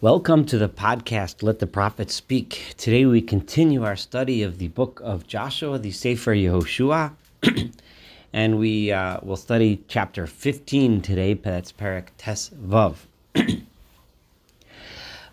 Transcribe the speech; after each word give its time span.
Welcome 0.00 0.44
to 0.44 0.58
the 0.58 0.68
podcast, 0.68 1.42
Let 1.42 1.58
the 1.58 1.66
Prophet 1.66 2.08
Speak. 2.12 2.76
Today 2.76 3.04
we 3.04 3.20
continue 3.20 3.82
our 3.82 3.96
study 3.96 4.44
of 4.44 4.58
the 4.58 4.68
book 4.68 5.00
of 5.02 5.26
Joshua, 5.26 5.76
the 5.76 5.90
Sefer 5.90 6.36
Yehoshua, 6.36 7.14
and 8.32 8.60
we 8.60 8.92
uh, 8.92 9.18
will 9.24 9.36
study 9.36 9.82
chapter 9.88 10.28
15 10.28 11.02
today, 11.02 11.34
that's 11.34 11.72
Parak 11.72 12.10
Tes 12.16 12.50
Vav. 12.50 12.94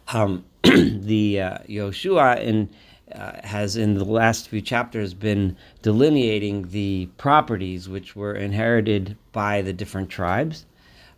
um, 0.08 0.44
the 0.64 1.42
uh, 1.42 1.58
Yehoshua 1.70 2.42
in, 2.42 2.68
uh, 3.14 3.34
has, 3.44 3.78
in 3.78 3.94
the 3.94 4.04
last 4.04 4.50
few 4.50 4.62
chapters, 4.62 5.14
been 5.14 5.56
delineating 5.84 6.70
the 6.70 7.08
properties 7.18 7.88
which 7.88 8.16
were 8.16 8.34
inherited 8.34 9.16
by 9.32 9.62
the 9.62 9.74
different 9.74 10.10
tribes. 10.10 10.66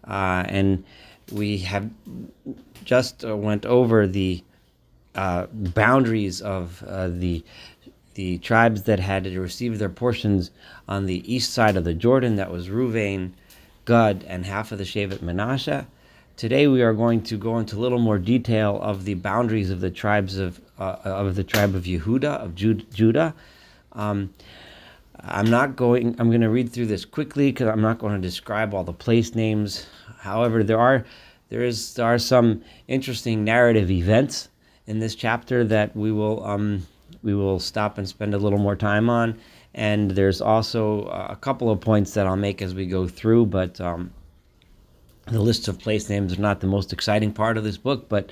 Uh, 0.06 0.44
and 0.48 0.84
we 1.32 1.58
have 1.60 1.90
just 2.84 3.26
uh, 3.26 3.36
went 3.36 3.66
over 3.66 4.08
the 4.08 4.44
uh, 5.16 5.48
boundaries 5.52 6.42
of 6.42 6.84
uh, 6.84 7.08
the 7.08 7.44
the 8.14 8.40
tribes 8.40 8.84
that 8.84 9.00
had 9.00 9.28
received 9.28 9.78
their 9.78 9.90
portions 9.90 10.50
on 10.88 11.06
the 11.06 11.32
east 11.32 11.54
side 11.54 11.78
of 11.78 11.84
the 11.84 11.94
Jordan. 11.94 12.36
That 12.38 12.52
was 12.52 12.68
Ruvain, 12.68 13.34
Gad, 13.86 14.26
and 14.28 14.44
half 14.44 14.72
of 14.72 14.80
the 14.80 14.84
Shevet 14.84 15.20
Menashe. 15.20 15.86
Today 16.36 16.68
we 16.68 16.82
are 16.82 16.94
going 16.94 17.22
to 17.24 17.38
go 17.38 17.58
into 17.60 17.76
a 17.76 17.80
little 17.80 18.00
more 18.00 18.18
detail 18.18 18.80
of 18.82 19.06
the 19.06 19.16
boundaries 19.16 19.70
of 19.70 19.82
the 19.82 19.92
tribes 19.92 20.38
of 20.38 20.62
uh, 20.80 20.98
of 21.04 21.36
the 21.36 21.44
tribe 21.44 21.76
of 21.76 21.84
Yehuda 21.84 22.44
of 22.44 22.56
Judah. 22.56 23.34
Um, 23.94 24.34
I'm 25.22 25.50
not 25.50 25.76
going. 25.76 26.16
I'm 26.20 26.30
going 26.30 26.42
to 26.42 26.50
read 26.50 26.72
through 26.72 26.88
this 26.88 27.06
quickly 27.06 27.52
because 27.52 27.68
I'm 27.68 27.82
not 27.82 28.00
going 28.00 28.14
to 28.14 28.22
describe 28.22 28.74
all 28.74 28.84
the 28.84 28.94
place 28.94 29.36
names. 29.36 29.88
However, 30.20 30.64
there 30.64 30.80
are 30.80 31.06
there 31.50 31.64
is 31.64 31.94
there 31.96 32.06
are 32.06 32.20
some 32.20 32.62
interesting 32.88 33.44
narrative 33.44 33.90
events 33.90 34.50
in 34.86 35.00
this 35.00 35.16
chapter 35.16 35.64
that 35.66 35.96
we 35.96 36.12
will 36.12 36.46
um, 36.46 36.86
we 37.24 37.34
will 37.34 37.60
stop 37.60 37.98
and 37.98 38.08
spend 38.08 38.34
a 38.34 38.38
little 38.38 38.60
more 38.60 38.76
time 38.76 39.10
on. 39.10 39.38
And 39.74 40.12
there's 40.12 40.42
also 40.42 41.04
a 41.06 41.36
couple 41.36 41.70
of 41.70 41.80
points 41.80 42.14
that 42.14 42.26
I'll 42.26 42.36
make 42.36 42.62
as 42.62 42.74
we 42.74 42.88
go 42.88 43.08
through, 43.08 43.48
but 43.48 43.80
um, 43.80 44.12
the 45.28 45.40
list 45.42 45.68
of 45.68 45.78
place 45.78 46.10
names 46.10 46.38
are 46.38 46.42
not 46.42 46.62
the 46.62 46.68
most 46.68 46.94
exciting 46.94 47.32
part 47.32 47.58
of 47.58 47.64
this 47.64 47.78
book, 47.78 48.10
but 48.10 48.32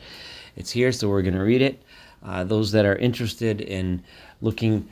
it's 0.56 0.72
here, 0.72 0.92
so 0.92 1.08
we're 1.08 1.22
going 1.22 1.36
to 1.36 1.44
read 1.44 1.62
it. 1.62 1.84
Uh, 2.24 2.44
those 2.44 2.72
that 2.72 2.86
are 2.86 2.96
interested 2.96 3.62
in 3.62 4.02
looking 4.42 4.90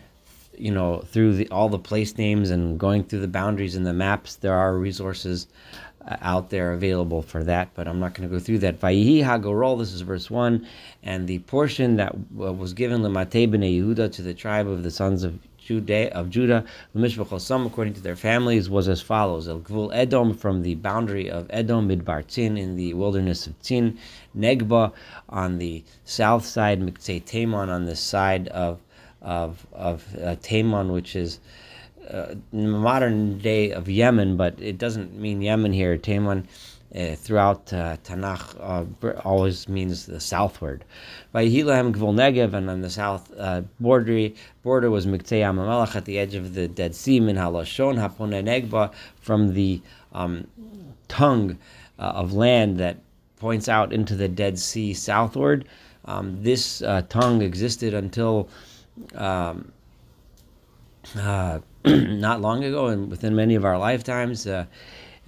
you 0.57 0.71
know 0.71 0.99
through 0.99 1.33
the, 1.35 1.47
all 1.49 1.69
the 1.69 1.79
place 1.79 2.17
names 2.17 2.49
and 2.49 2.79
going 2.79 3.03
through 3.03 3.19
the 3.19 3.27
boundaries 3.27 3.75
and 3.75 3.85
the 3.85 3.93
maps 3.93 4.35
there 4.35 4.53
are 4.53 4.77
resources 4.77 5.47
uh, 6.05 6.17
out 6.21 6.49
there 6.49 6.73
available 6.73 7.21
for 7.21 7.45
that, 7.45 7.69
but 7.75 7.87
I'm 7.87 7.97
not 7.97 8.13
going 8.13 8.27
to 8.27 8.35
go 8.35 8.37
through 8.37 8.59
that. 8.59 8.77
Vayihi 8.81 9.23
Hagorol, 9.23 9.79
this 9.79 9.93
is 9.93 10.01
verse 10.01 10.29
1, 10.29 10.67
and 11.01 11.29
the 11.29 11.39
portion 11.39 11.95
that 11.95 12.13
was 12.33 12.73
given 12.73 13.01
Lemate 13.01 13.49
B'nei 13.49 13.79
Yehuda 13.79 14.11
to 14.11 14.21
the 14.21 14.33
tribe 14.33 14.67
of 14.67 14.83
the 14.83 14.91
sons 14.91 15.23
of 15.23 15.39
Judah, 15.57 16.13
of 16.13 16.29
Judah, 16.29 16.65
Lemishvachosam, 16.93 17.65
according 17.65 17.93
to 17.93 18.01
their 18.01 18.17
families, 18.17 18.69
was 18.69 18.89
as 18.89 18.99
follows: 19.01 19.47
El 19.47 19.61
Gvul 19.61 19.91
Edom 19.93 20.33
from 20.33 20.61
the 20.61 20.75
boundary 20.75 21.31
of 21.31 21.47
Edom, 21.49 21.87
Midbar 21.87 22.25
Tzin, 22.25 22.59
in 22.59 22.75
the 22.75 22.93
wilderness 22.95 23.47
of 23.47 23.57
Tzin, 23.61 23.97
Negba 24.37 24.91
on 25.29 25.57
the 25.57 25.85
south 26.03 26.45
side, 26.45 26.81
Miktsei 26.81 27.23
Taman 27.23 27.69
on 27.69 27.85
the 27.85 27.95
side 27.95 28.49
of 28.49 28.81
of 29.23 29.65
of 29.73 30.05
uh, 30.21 30.35
Taman, 30.41 30.91
which 30.91 31.15
is 31.15 31.39
uh, 32.11 32.35
modern 32.51 33.37
day 33.39 33.71
of 33.71 33.89
Yemen, 33.89 34.37
but 34.37 34.59
it 34.59 34.77
doesn't 34.77 35.17
mean 35.17 35.41
Yemen 35.41 35.73
here. 35.73 35.97
Taman 35.97 36.47
uh, 36.95 37.15
throughout 37.15 37.73
uh, 37.73 37.97
Tanakh 38.03 38.55
uh, 38.59 39.19
always 39.21 39.67
means 39.67 40.05
the 40.05 40.19
southward. 40.19 40.85
By 41.31 41.47
Hilahem 41.47 41.93
Gvul 41.93 42.13
Negev, 42.13 42.53
and 42.53 42.69
on 42.69 42.81
the 42.81 42.89
south 42.89 43.31
uh, 43.37 43.61
border, 43.79 44.29
border 44.61 44.91
was 44.91 45.07
Miktei 45.07 45.41
Amamelech 45.41 45.95
at 45.95 46.05
the 46.05 46.19
edge 46.19 46.35
of 46.35 46.53
the 46.53 46.67
Dead 46.67 46.93
Sea, 46.93 47.19
Min 47.19 47.35
Halashon 47.35 47.95
Hapone 47.95 48.43
Negba, 48.43 48.93
from 49.15 49.53
the 49.53 49.81
um, 50.11 50.45
tongue 51.07 51.57
of 51.97 52.33
land 52.33 52.77
that 52.79 52.97
points 53.37 53.69
out 53.69 53.93
into 53.93 54.15
the 54.15 54.27
Dead 54.27 54.59
Sea 54.59 54.93
southward. 54.93 55.65
Um, 56.05 56.43
this 56.43 56.83
tongue 57.09 57.41
existed 57.41 57.93
until 57.93 58.49
um, 59.15 59.71
not 61.15 62.41
long 62.41 62.63
ago 62.63 62.87
and 62.87 63.09
within 63.09 63.35
many 63.35 63.55
of 63.55 63.65
our 63.65 63.77
lifetimes. 63.77 64.47
Uh, 64.47 64.65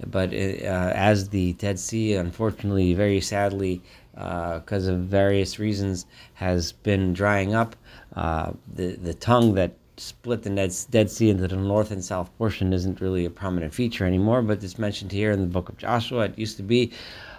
but 0.06 0.32
it, 0.32 0.64
uh, 0.64 0.92
as 0.94 1.30
the 1.30 1.54
Dead 1.54 1.78
Sea, 1.78 2.14
unfortunately, 2.14 2.92
very 2.94 3.20
sadly, 3.20 3.82
because 4.12 4.88
uh, 4.88 4.92
of 4.92 5.00
various 5.00 5.58
reasons, 5.58 6.06
has 6.34 6.72
been 6.72 7.12
drying 7.12 7.54
up, 7.54 7.76
uh, 8.14 8.52
the 8.74 8.96
the 8.96 9.14
tongue 9.14 9.54
that 9.54 9.72
split 9.96 10.42
the 10.42 10.86
Dead 10.90 11.10
Sea 11.10 11.30
into 11.30 11.48
the 11.48 11.56
north 11.56 11.90
and 11.90 12.04
south 12.04 12.30
portion 12.36 12.72
isn't 12.72 13.00
really 13.00 13.24
a 13.24 13.30
prominent 13.30 13.72
feature 13.72 14.04
anymore. 14.04 14.42
But 14.42 14.62
it's 14.62 14.78
mentioned 14.78 15.12
here 15.12 15.30
in 15.30 15.40
the 15.40 15.46
book 15.46 15.68
of 15.68 15.78
Joshua. 15.78 16.26
It 16.26 16.38
used 16.38 16.56
to 16.58 16.62
be 16.62 16.92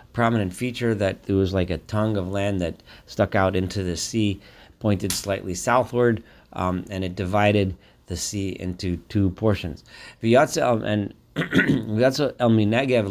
a 0.03 0.13
prominent 0.13 0.53
feature 0.53 0.95
that 0.95 1.23
there 1.23 1.35
was 1.35 1.53
like 1.53 1.69
a 1.69 1.77
tongue 1.77 2.17
of 2.17 2.27
land 2.29 2.59
that 2.61 2.81
stuck 3.05 3.35
out 3.35 3.55
into 3.55 3.83
the 3.83 3.97
sea, 3.97 4.39
pointed 4.79 5.11
slightly 5.11 5.53
southward, 5.53 6.23
um, 6.53 6.85
and 6.89 7.03
it 7.03 7.15
divided 7.15 7.75
the 8.07 8.17
sea 8.17 8.49
into 8.59 8.97
two 9.09 9.29
portions. 9.31 9.83
V'yatzel 10.23 10.83
and 10.83 11.13
el 11.37 12.49
minegev 12.49 13.05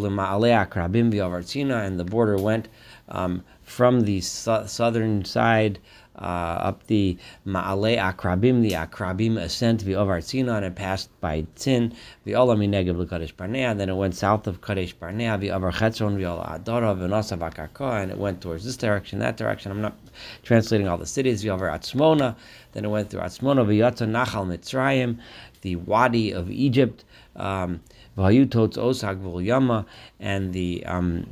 and 1.86 2.00
the 2.00 2.04
border 2.04 2.36
went 2.36 2.68
um, 3.08 3.44
from 3.62 4.00
the 4.00 4.20
su- 4.20 4.66
southern 4.66 5.24
side 5.24 5.78
uh, 6.18 6.68
up 6.68 6.86
the 6.86 7.16
Ma'ale 7.46 7.98
Akrabim, 7.98 8.62
the 8.62 8.72
Akrabim 8.72 9.38
ascent 9.38 9.84
v'ovar 9.84 10.18
Tzina, 10.18 10.56
and 10.56 10.66
it 10.66 10.74
passed 10.74 11.10
by 11.20 11.42
Tzin, 11.56 11.94
v'ola 12.26 12.56
minegev 12.56 12.96
l'kadesh 12.96 13.36
Barnea, 13.36 13.70
and 13.70 13.80
then 13.80 13.88
it 13.88 13.94
went 13.94 14.14
south 14.14 14.46
of 14.46 14.60
Kadesh 14.60 14.94
Barnea, 14.94 15.38
v'ovar 15.38 15.72
Chetzon, 15.72 16.16
v'ola 16.16 16.58
Adara, 16.58 16.96
v'nosa 16.96 17.38
v'akarka, 17.38 18.02
and 18.02 18.10
it 18.10 18.18
went 18.18 18.40
towards 18.40 18.64
this 18.64 18.76
direction, 18.76 19.18
that 19.18 19.36
direction. 19.36 19.70
I'm 19.70 19.82
not 19.82 19.96
translating 20.42 20.88
all 20.88 20.98
the 20.98 21.06
cities, 21.06 21.44
v'ovar 21.44 21.72
Atzmona, 21.72 22.36
then 22.72 22.84
it 22.84 22.88
went 22.88 23.10
through 23.10 23.20
Atzmona, 23.20 23.66
v'yatza 23.66 24.08
Nachal 24.08 24.46
Mitzrayim, 24.46 25.18
the 25.62 25.76
Wadi 25.76 26.32
of 26.32 26.50
Egypt, 26.50 27.04
um, 27.36 27.80
v'hayutot 28.16 28.76
Osag 28.76 29.20
v'yama, 29.20 29.84
and 30.18 30.52
the 30.52 30.84
um, 30.86 31.26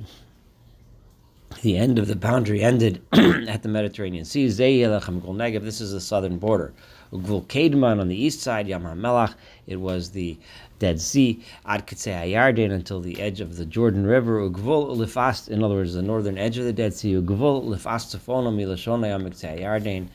the 1.62 1.76
end 1.76 1.98
of 1.98 2.08
the 2.08 2.16
boundary 2.16 2.62
ended 2.62 3.02
at 3.12 3.62
the 3.62 3.68
Mediterranean 3.68 4.24
Sea. 4.24 4.46
Negev, 4.46 5.62
This 5.62 5.80
is 5.80 5.92
the 5.92 6.00
southern 6.00 6.38
border. 6.38 6.72
Ugvul 7.12 7.46
Kedman 7.46 8.00
on 8.00 8.08
the 8.08 8.16
east 8.16 8.40
side, 8.40 8.66
Yam 8.66 8.82
HaMelach, 8.82 9.34
it 9.66 9.76
was 9.76 10.10
the 10.10 10.36
Dead 10.80 11.00
Sea, 11.00 11.44
Ad 11.64 11.86
Yarden 11.86 12.72
until 12.72 13.00
the 13.00 13.20
edge 13.20 13.40
of 13.40 13.56
the 13.56 13.64
Jordan 13.64 14.04
River, 14.04 14.40
Ugvul 14.40 14.96
Lifast, 14.96 15.48
in 15.48 15.62
other 15.62 15.76
words, 15.76 15.94
the 15.94 16.02
northern 16.02 16.36
edge 16.36 16.58
of 16.58 16.64
the 16.64 16.72
Dead 16.72 16.92
Sea, 16.92 17.14
Ugvul 17.14 17.64
Lifast 17.64 18.16
Tzafona 18.16 18.52
Milashona 18.52 19.06
Yam 19.06 19.30
Yarden, 19.30 20.08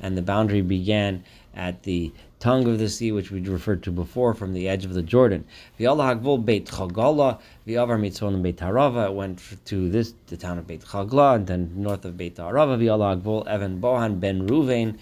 and 0.00 0.16
the 0.16 0.22
boundary 0.22 0.62
began 0.62 1.22
at 1.54 1.82
the 1.82 2.10
tongue 2.46 2.68
of 2.68 2.78
the 2.78 2.88
sea, 2.88 3.10
which 3.10 3.32
we 3.32 3.40
referred 3.40 3.82
to 3.82 3.90
before, 3.90 4.32
from 4.32 4.52
the 4.52 4.68
edge 4.68 4.84
of 4.84 4.94
the 4.94 5.02
Jordan. 5.02 5.44
V'yallah 5.80 6.14
hagvul 6.14 6.44
Beit 6.44 6.66
Chagala, 6.66 7.40
Beit 7.66 8.58
Harava. 8.58 9.06
It 9.06 9.14
went 9.14 9.42
to 9.64 9.88
this 9.90 10.14
the 10.28 10.36
town 10.36 10.56
of 10.56 10.68
Beit 10.68 10.82
Chagla, 10.82 11.34
and 11.34 11.48
then 11.48 11.72
north 11.74 12.04
of 12.04 12.16
Beit 12.16 12.36
Harava. 12.36 12.78
V'yallah 12.78 13.20
hagvul 13.20 13.44
Evan 13.48 13.80
Bohan 13.80 14.20
ben 14.20 14.46
Ruvain. 14.46 14.96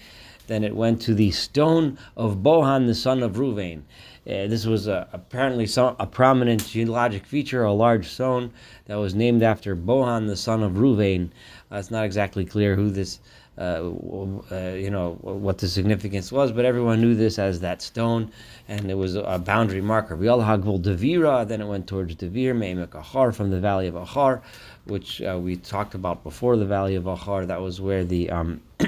Then 0.47 0.63
it 0.63 0.75
went 0.75 0.99
to 1.03 1.13
the 1.13 1.29
stone 1.29 1.99
of 2.17 2.37
Bohan, 2.37 2.87
the 2.87 2.95
son 2.95 3.21
of 3.21 3.33
Ruvain. 3.33 3.83
Uh, 4.27 4.47
this 4.47 4.65
was 4.65 4.87
apparently 4.87 5.67
some, 5.67 5.95
a 5.99 6.07
prominent 6.07 6.65
geologic 6.67 7.27
feature, 7.27 7.63
a 7.63 7.71
large 7.71 8.07
stone 8.07 8.51
that 8.85 8.95
was 8.95 9.13
named 9.13 9.43
after 9.43 9.75
Bohan, 9.75 10.25
the 10.25 10.35
son 10.35 10.63
of 10.63 10.73
Ruvain. 10.73 11.29
Uh, 11.71 11.75
it's 11.75 11.91
not 11.91 12.05
exactly 12.05 12.43
clear 12.43 12.75
who 12.75 12.89
this 12.89 13.19
uh, 13.57 14.73
you 14.75 14.89
know 14.89 15.17
what 15.21 15.57
the 15.59 15.67
significance 15.67 16.31
was, 16.31 16.51
but 16.51 16.65
everyone 16.65 16.99
knew 16.99 17.15
this 17.15 17.39
as 17.39 17.61
that 17.61 17.81
stone, 17.81 18.31
and 18.67 18.91
it 18.91 18.95
was 18.95 19.15
a 19.15 19.39
boundary 19.39 19.81
marker. 19.81 20.15
Vial 20.15 20.39
Hagvul 20.39 20.81
Devira, 20.81 21.47
then 21.47 21.61
it 21.61 21.67
went 21.67 21.87
towards 21.87 22.15
Devir, 22.15 22.53
Meimek 22.53 23.33
from 23.33 23.49
the 23.51 23.59
valley 23.59 23.87
of 23.87 23.95
Achar, 23.95 24.41
which 24.85 25.21
uh, 25.21 25.39
we 25.41 25.55
talked 25.55 25.95
about 25.95 26.23
before 26.23 26.57
the 26.57 26.65
valley 26.65 26.95
of 26.95 27.05
Achar. 27.05 27.47
That 27.47 27.61
was 27.61 27.79
where 27.79 28.03
the 28.03 28.29
um, 28.29 28.61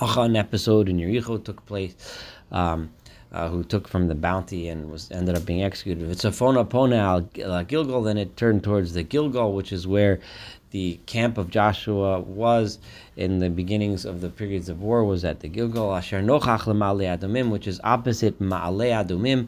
Achan 0.00 0.36
episode 0.36 0.88
in 0.88 0.98
Yericho 0.98 1.44
took 1.44 1.66
place. 1.66 1.94
Um, 2.52 2.90
uh, 3.32 3.48
who 3.48 3.64
took 3.64 3.88
from 3.88 4.06
the 4.06 4.14
bounty 4.14 4.68
and 4.68 4.88
was 4.88 5.10
ended 5.10 5.34
up 5.34 5.44
being 5.44 5.64
executed. 5.64 6.04
If 6.04 6.10
it's 6.12 6.24
a 6.24 6.44
al 6.44 7.64
Gilgal, 7.64 8.02
then 8.02 8.16
it 8.16 8.36
turned 8.36 8.62
towards 8.62 8.92
the 8.92 9.02
Gilgal, 9.02 9.54
which 9.54 9.72
is 9.72 9.88
where 9.88 10.20
the 10.74 10.98
camp 11.06 11.38
of 11.38 11.50
Joshua 11.50 12.18
was 12.18 12.80
in 13.16 13.38
the 13.38 13.48
beginnings 13.48 14.04
of 14.04 14.20
the 14.20 14.28
periods 14.28 14.68
of 14.68 14.82
war 14.82 15.04
was 15.04 15.24
at 15.24 15.38
the 15.38 15.48
Gilgal, 15.48 15.94
Asher 15.94 16.20
Nochach 16.20 16.64
Adumim, 16.64 17.50
which 17.50 17.68
is 17.68 17.80
opposite 17.84 18.40
Ma'ale 18.40 18.90
Adumim. 19.06 19.46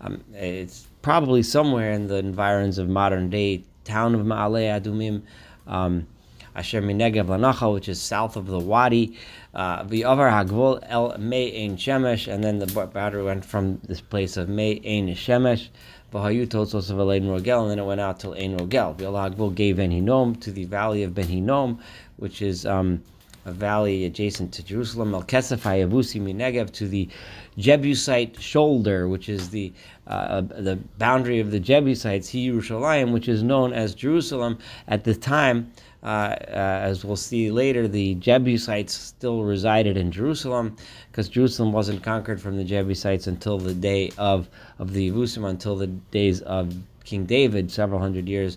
Um, 0.00 0.22
it's 0.32 0.86
probably 1.02 1.42
somewhere 1.42 1.90
in 1.90 2.06
the 2.06 2.18
environs 2.18 2.78
of 2.78 2.88
modern 2.88 3.30
day 3.30 3.64
town 3.82 4.14
of 4.14 4.20
Ma'ale 4.20 4.80
Adumim. 4.80 5.22
Um, 5.66 6.06
asher 6.54 6.80
minegev 6.80 7.26
lanacha, 7.26 7.74
which 7.74 7.88
is 7.88 8.00
south 8.00 8.36
of 8.36 8.46
the 8.46 8.60
wadi. 8.60 9.18
Uh, 9.52 9.82
V'avar 9.82 10.30
hagvul 10.30 10.78
el 10.88 11.18
mei 11.18 11.64
ein 11.64 11.76
shemesh, 11.78 12.32
and 12.32 12.44
then 12.44 12.60
the 12.60 12.86
boundary 12.86 13.24
went 13.24 13.44
from 13.44 13.80
this 13.88 14.00
place 14.00 14.36
of 14.36 14.48
mei 14.48 14.80
ein 14.84 15.08
shemesh. 15.08 15.68
V'hayu 16.12 16.46
totzos 16.46 16.90
of 16.90 16.98
Ein 17.00 17.28
Rogel, 17.28 17.62
and 17.62 17.70
then 17.70 17.78
it 17.78 17.84
went 17.84 18.00
out 18.00 18.18
till 18.20 18.34
Ein 18.34 18.56
Rogel. 18.58 18.96
V'al 18.96 19.34
hagvul 19.34 19.54
gave 19.54 19.76
Ben 19.76 19.90
Hinnom 19.90 20.34
to 20.40 20.50
the 20.50 20.64
valley 20.64 21.02
of 21.02 21.14
Ben 21.14 21.26
Hinnom, 21.26 21.78
which 22.16 22.42
is 22.42 22.66
um, 22.66 23.02
a 23.44 23.52
valley 23.52 24.04
adjacent 24.04 24.52
to 24.52 24.62
Jerusalem. 24.64 25.14
El 25.14 25.22
Kesef 25.22 25.60
Hayavusi 25.60 26.20
Minegev 26.20 26.70
to 26.72 26.88
the 26.88 27.08
Jebusite 27.58 28.40
shoulder, 28.40 29.08
which 29.08 29.28
is 29.28 29.50
the 29.50 29.72
uh, 30.06 30.40
the 30.40 30.78
boundary 30.98 31.38
of 31.38 31.50
the 31.50 31.60
Jebusites, 31.60 32.28
He 32.28 32.50
Yerushalayim, 32.50 33.12
which 33.12 33.28
is 33.28 33.42
known 33.42 33.72
as 33.72 33.94
Jerusalem 33.94 34.58
at 34.88 35.04
the 35.04 35.14
time. 35.14 35.72
Uh, 36.02 36.34
as 36.48 37.04
we'll 37.04 37.16
see 37.16 37.50
later, 37.50 37.86
the 37.86 38.14
Jebusites 38.14 38.94
still 38.94 39.42
resided 39.42 39.96
in 39.96 40.10
Jerusalem 40.10 40.76
because 41.10 41.28
Jerusalem 41.28 41.72
wasn't 41.72 42.02
conquered 42.02 42.40
from 42.40 42.56
the 42.56 42.64
Jebusites 42.64 43.26
until 43.26 43.58
the 43.58 43.74
day 43.74 44.10
of 44.16 44.48
of 44.78 44.92
the 44.94 45.10
Yevusim, 45.10 45.48
until 45.48 45.76
the 45.76 45.88
days 45.88 46.40
of 46.42 46.74
King 47.04 47.26
David, 47.26 47.70
several 47.70 48.00
hundred 48.00 48.28
years 48.28 48.56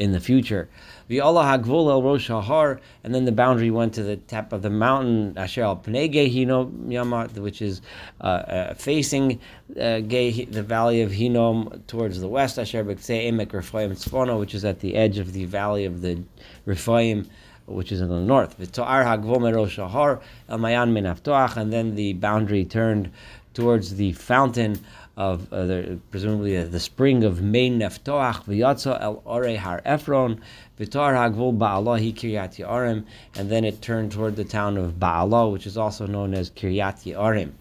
in 0.00 0.12
the 0.12 0.18
future. 0.18 0.68
V'Allah 1.10 1.44
hagvul 1.44 1.90
el 1.90 2.02
rosh 2.02 2.30
hahar, 2.30 2.80
and 3.04 3.14
then 3.14 3.26
the 3.26 3.32
boundary 3.32 3.70
went 3.70 3.92
to 3.94 4.02
the 4.02 4.16
top 4.16 4.52
of 4.54 4.62
the 4.62 4.70
mountain 4.70 5.36
Asher 5.36 5.62
al 5.62 5.76
pnei 5.76 6.32
Hinnom 6.32 6.88
Yamat, 6.88 7.34
which 7.38 7.60
is 7.60 7.82
uh, 8.22 8.24
uh, 8.24 8.74
facing 8.74 9.38
uh, 9.76 10.00
the 10.00 10.64
valley 10.66 11.02
of 11.02 11.12
Hinnom 11.12 11.84
towards 11.86 12.18
the 12.18 12.28
west. 12.28 12.58
Asher 12.58 12.82
b'ktzei 12.82 13.30
emek 13.30 13.52
Rephaim 13.52 13.92
tzfono, 13.92 14.40
which 14.40 14.54
is 14.54 14.64
at 14.64 14.80
the 14.80 14.96
edge 14.96 15.18
of 15.18 15.34
the 15.34 15.44
valley 15.44 15.84
of 15.84 16.00
the 16.00 16.22
Rephaim 16.64 17.28
which 17.66 17.92
is 17.92 18.00
in 18.00 18.08
the 18.08 18.20
north. 18.20 18.58
And 21.56 21.72
then 21.72 21.94
the 21.94 22.12
boundary 22.14 22.64
turned 22.64 23.12
towards 23.54 23.94
the 23.94 24.12
fountain 24.12 24.80
of 25.20 25.52
uh, 25.52 25.66
the, 25.66 25.98
presumably 26.10 26.56
uh, 26.56 26.64
the 26.64 26.80
spring 26.80 27.24
of 27.24 27.42
Mein 27.42 27.78
Neftoach 27.78 28.44
v'yatza 28.46 28.98
el 29.02 29.20
Ore 29.26 29.54
Har 29.54 29.82
Ephron 29.84 30.40
v'tar 30.78 31.12
hagvul 31.12 31.58
Ba'alah 31.58 32.00
Kiryat 32.14 32.58
Ye'arim 32.58 33.04
and 33.36 33.50
then 33.50 33.62
it 33.66 33.82
turned 33.82 34.12
toward 34.12 34.36
the 34.36 34.44
town 34.44 34.78
of 34.78 34.94
Ba'alah 34.94 35.52
which 35.52 35.66
is 35.66 35.76
also 35.76 36.06
known 36.06 36.32
as 36.32 36.48
Kiryat 36.48 37.04
Ye'arim. 37.04 37.52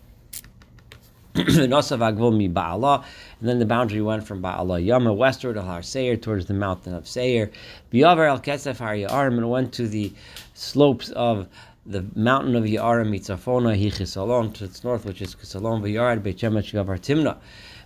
Nosav 1.35 1.99
hagvul 1.99 2.37
mi 2.37 2.47
Ba'alah 2.47 3.03
and 3.41 3.49
then 3.49 3.59
the 3.59 3.65
boundary 3.65 4.01
went 4.01 4.25
from 4.25 4.41
Ba'alah 4.41 4.81
Yama 4.81 5.13
westward 5.13 5.57
al 5.57 5.65
Har 5.65 5.81
Seir 5.81 6.15
towards 6.15 6.45
the 6.45 6.53
mountain 6.53 6.93
of 6.93 7.09
Seir 7.09 7.51
v'yaver 7.91 8.29
el 8.29 8.39
Kesef 8.39 8.77
Har 8.77 8.95
Ye'arim 8.95 9.37
and 9.37 9.49
went 9.49 9.73
to 9.73 9.85
the 9.85 10.13
slopes 10.53 11.09
of 11.09 11.49
the 11.85 12.05
mountain 12.15 12.55
of 12.55 12.63
Yarim 12.63 13.09
mitzafona 13.09 13.75
hi 13.75 13.89
chisalon 13.89 14.53
to 14.53 14.65
its 14.65 14.83
north, 14.83 15.05
which 15.05 15.21
is 15.21 15.35
Chisalon 15.35 15.81
v'yard 15.81 16.21
beit 16.21 16.37
shemesh 16.37 16.73
gavar 16.73 16.99
timna. 16.99 17.37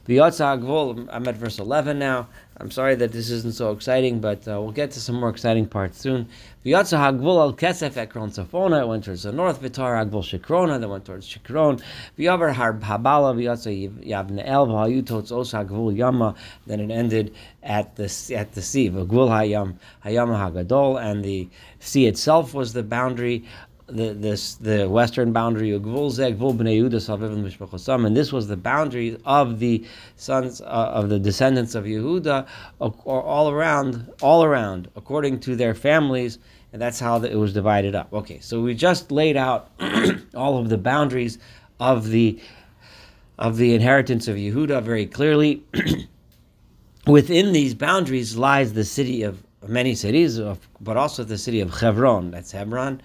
V'yotza 0.07 0.59
agvol. 0.59 1.07
I'm 1.09 1.25
at 1.29 1.35
verse 1.35 1.59
11 1.59 1.97
now. 1.97 2.27
I'm 2.57 2.69
sorry 2.71 2.95
that 2.95 3.13
this 3.13 3.29
isn't 3.29 3.53
so 3.55 3.71
exciting, 3.71 4.19
but 4.19 4.45
uh, 4.45 4.61
we'll 4.61 4.73
get 4.73 4.91
to 4.91 4.99
some 4.99 5.15
more 5.15 5.29
exciting 5.29 5.65
parts 5.65 5.97
soon. 5.97 6.27
V'yotza 6.65 6.97
hagvol 6.99 7.39
al 7.39 7.53
kesef 7.53 7.95
ekron 7.95 8.29
tzafona. 8.31 8.81
It 8.81 8.87
went 8.89 9.05
towards 9.05 9.23
the 9.23 9.31
north. 9.31 9.61
V'tar 9.61 10.03
hagvol 10.03 10.21
shikrona. 10.21 10.77
That 10.81 10.89
went 10.89 11.05
towards 11.05 11.25
Shikron. 11.25 11.81
V'yavar 12.19 12.51
har 12.51 12.73
habala. 12.73 13.33
V'yotza 13.33 14.05
yavne 14.05 14.45
el 14.45 14.67
v'hayutot 14.67 15.31
os 15.31 15.53
hagvol 15.53 15.95
yama. 15.95 16.35
Then 16.67 16.81
it 16.81 16.91
ended 16.91 17.33
at 17.63 17.95
the 17.95 18.33
at 18.35 18.51
the 18.51 18.61
sea. 18.61 18.89
V'gvul 18.89 19.29
hayam 19.29 19.77
hayama 20.03 20.67
hagadol. 20.67 21.01
And 21.01 21.23
the 21.23 21.47
sea 21.79 22.07
itself 22.07 22.53
was 22.53 22.73
the 22.73 22.83
boundary 22.83 23.45
the 23.87 24.13
this 24.13 24.55
the 24.55 24.87
western 24.87 25.33
boundary 25.33 25.71
of 25.71 25.81
Bnei 25.81 28.05
and 28.05 28.17
this 28.17 28.31
was 28.31 28.47
the 28.47 28.57
boundary 28.57 29.17
of 29.25 29.59
the 29.59 29.85
sons 30.15 30.61
uh, 30.61 30.65
of 30.65 31.09
the 31.09 31.19
descendants 31.19 31.75
of 31.75 31.85
Yehuda, 31.85 32.47
all 32.79 33.49
around, 33.49 34.11
all 34.21 34.43
around, 34.43 34.89
according 34.95 35.39
to 35.41 35.55
their 35.55 35.73
families, 35.73 36.39
and 36.71 36.81
that's 36.81 36.99
how 36.99 37.21
it 37.21 37.35
was 37.35 37.53
divided 37.53 37.93
up. 37.93 38.11
Okay, 38.13 38.39
so 38.39 38.61
we 38.61 38.73
just 38.73 39.11
laid 39.11 39.37
out 39.37 39.69
all 40.35 40.57
of 40.57 40.69
the 40.69 40.77
boundaries 40.77 41.37
of 41.79 42.07
the 42.07 42.39
of 43.37 43.57
the 43.57 43.73
inheritance 43.73 44.27
of 44.27 44.37
Yehuda 44.37 44.81
very 44.81 45.05
clearly. 45.05 45.63
Within 47.07 47.51
these 47.51 47.73
boundaries 47.73 48.37
lies 48.37 48.71
the 48.71 48.85
city 48.85 49.23
of 49.23 49.43
many 49.67 49.95
cities, 49.95 50.39
but 50.79 50.97
also 50.97 51.23
the 51.23 51.37
city 51.37 51.59
of 51.59 51.79
Hebron. 51.79 52.31
That's 52.31 52.51
Hebron. 52.51 53.01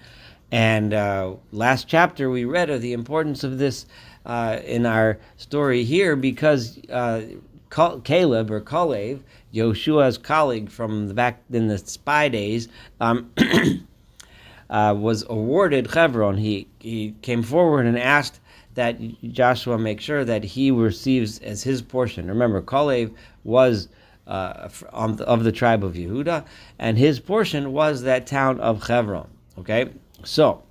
And 0.51 0.93
uh, 0.93 1.35
last 1.51 1.87
chapter 1.87 2.29
we 2.29 2.45
read 2.45 2.69
of 2.69 2.81
the 2.81 2.93
importance 2.93 3.43
of 3.43 3.59
this 3.59 3.85
uh, 4.25 4.59
in 4.65 4.85
our 4.85 5.19
story 5.37 5.83
here 5.83 6.15
because 6.15 6.79
uh, 6.89 7.21
Caleb 7.69 8.49
or 8.49 8.61
Kalev, 8.61 9.21
Yoshua's 9.51 10.17
colleague 10.17 10.69
from 10.69 11.07
the 11.07 11.13
back 11.13 11.41
in 11.51 11.67
the 11.67 11.77
spy 11.77 12.29
days, 12.29 12.67
um, 12.99 13.31
uh, 14.69 14.95
was 14.97 15.23
awarded 15.29 15.91
Hebron. 15.93 16.37
He 16.37 16.67
he 16.79 17.15
came 17.21 17.43
forward 17.43 17.85
and 17.85 17.97
asked 17.97 18.39
that 18.73 18.99
Joshua 19.31 19.77
make 19.77 20.01
sure 20.01 20.25
that 20.25 20.43
he 20.43 20.71
receives 20.71 21.39
as 21.39 21.63
his 21.63 21.81
portion. 21.81 22.27
Remember, 22.27 22.61
Kalev 22.61 23.13
was. 23.43 23.87
Uh, 24.27 24.69
of 24.91 25.43
the 25.43 25.51
tribe 25.51 25.83
of 25.83 25.95
Yehuda, 25.95 26.45
and 26.77 26.99
his 26.99 27.19
portion 27.19 27.73
was 27.73 28.03
that 28.03 28.27
town 28.27 28.59
of 28.59 28.85
Hebron. 28.85 29.27
Okay, 29.57 29.89
so, 30.23 30.63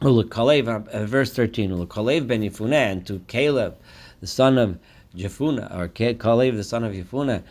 Ulukalev, 0.00 0.88
uh, 0.88 1.06
verse 1.06 1.32
13, 1.32 1.70
Ulukalev 1.70 2.26
ben 2.26 2.42
Yifune, 2.42 2.72
and 2.72 3.06
to 3.06 3.20
Caleb, 3.26 3.76
the 4.20 4.26
son 4.26 4.58
of 4.58 4.78
Jephunneh, 5.16 5.74
or 5.76 5.88
Caleb, 5.88 6.56
the 6.56 6.64
son 6.64 6.84
of 6.84 6.92
Yifune, 6.92 7.42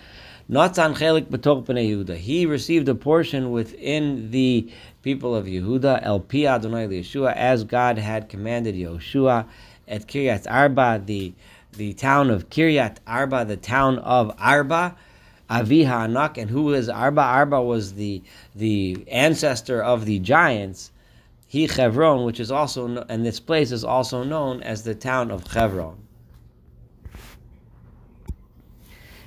Natan 0.50 0.94
Chelik 0.94 1.27
B'toch 1.27 1.65
B'nei 1.65 1.89
Yehuda. 1.89 2.18
He 2.18 2.45
received 2.45 2.89
a 2.89 2.95
portion 2.95 3.51
within 3.51 4.30
the 4.31 4.69
people 5.01 5.33
of 5.33 5.45
Yehuda, 5.45 6.01
El 6.03 6.19
Pi 6.19 6.45
Adonai 6.45 6.88
Yeshua, 6.88 7.33
as 7.33 7.63
God 7.63 7.97
had 7.97 8.27
commanded 8.27 8.75
Yeshua 8.75 9.47
at 9.88 10.07
Kiryat 10.07 10.45
Arba, 10.50 11.01
the 11.06 11.33
the 11.71 11.94
town 11.94 12.29
of 12.29 12.50
Kiryat 12.50 12.97
Arba, 13.07 13.45
the 13.45 13.57
town 13.57 13.97
of 14.00 14.36
Arba, 14.38 14.95
Aviha 15.53 16.05
Anak, 16.05 16.39
and 16.39 16.50
who 16.50 16.73
is 16.73 16.89
Arba? 16.89 17.21
Arba 17.21 17.61
was 17.61 17.94
the 17.94 18.23
the 18.55 19.05
ancestor 19.07 19.83
of 19.83 20.05
the 20.05 20.17
giants. 20.17 20.91
He 21.45 21.67
Chevron, 21.67 22.25
which 22.25 22.39
is 22.39 22.51
also 22.51 23.05
and 23.07 23.24
this 23.24 23.39
place 23.39 23.72
is 23.72 23.83
also 23.83 24.24
known 24.24 24.63
as 24.63 24.81
the 24.83 24.95
town 24.95 25.29
of 25.29 25.45
Chevron. 25.51 25.98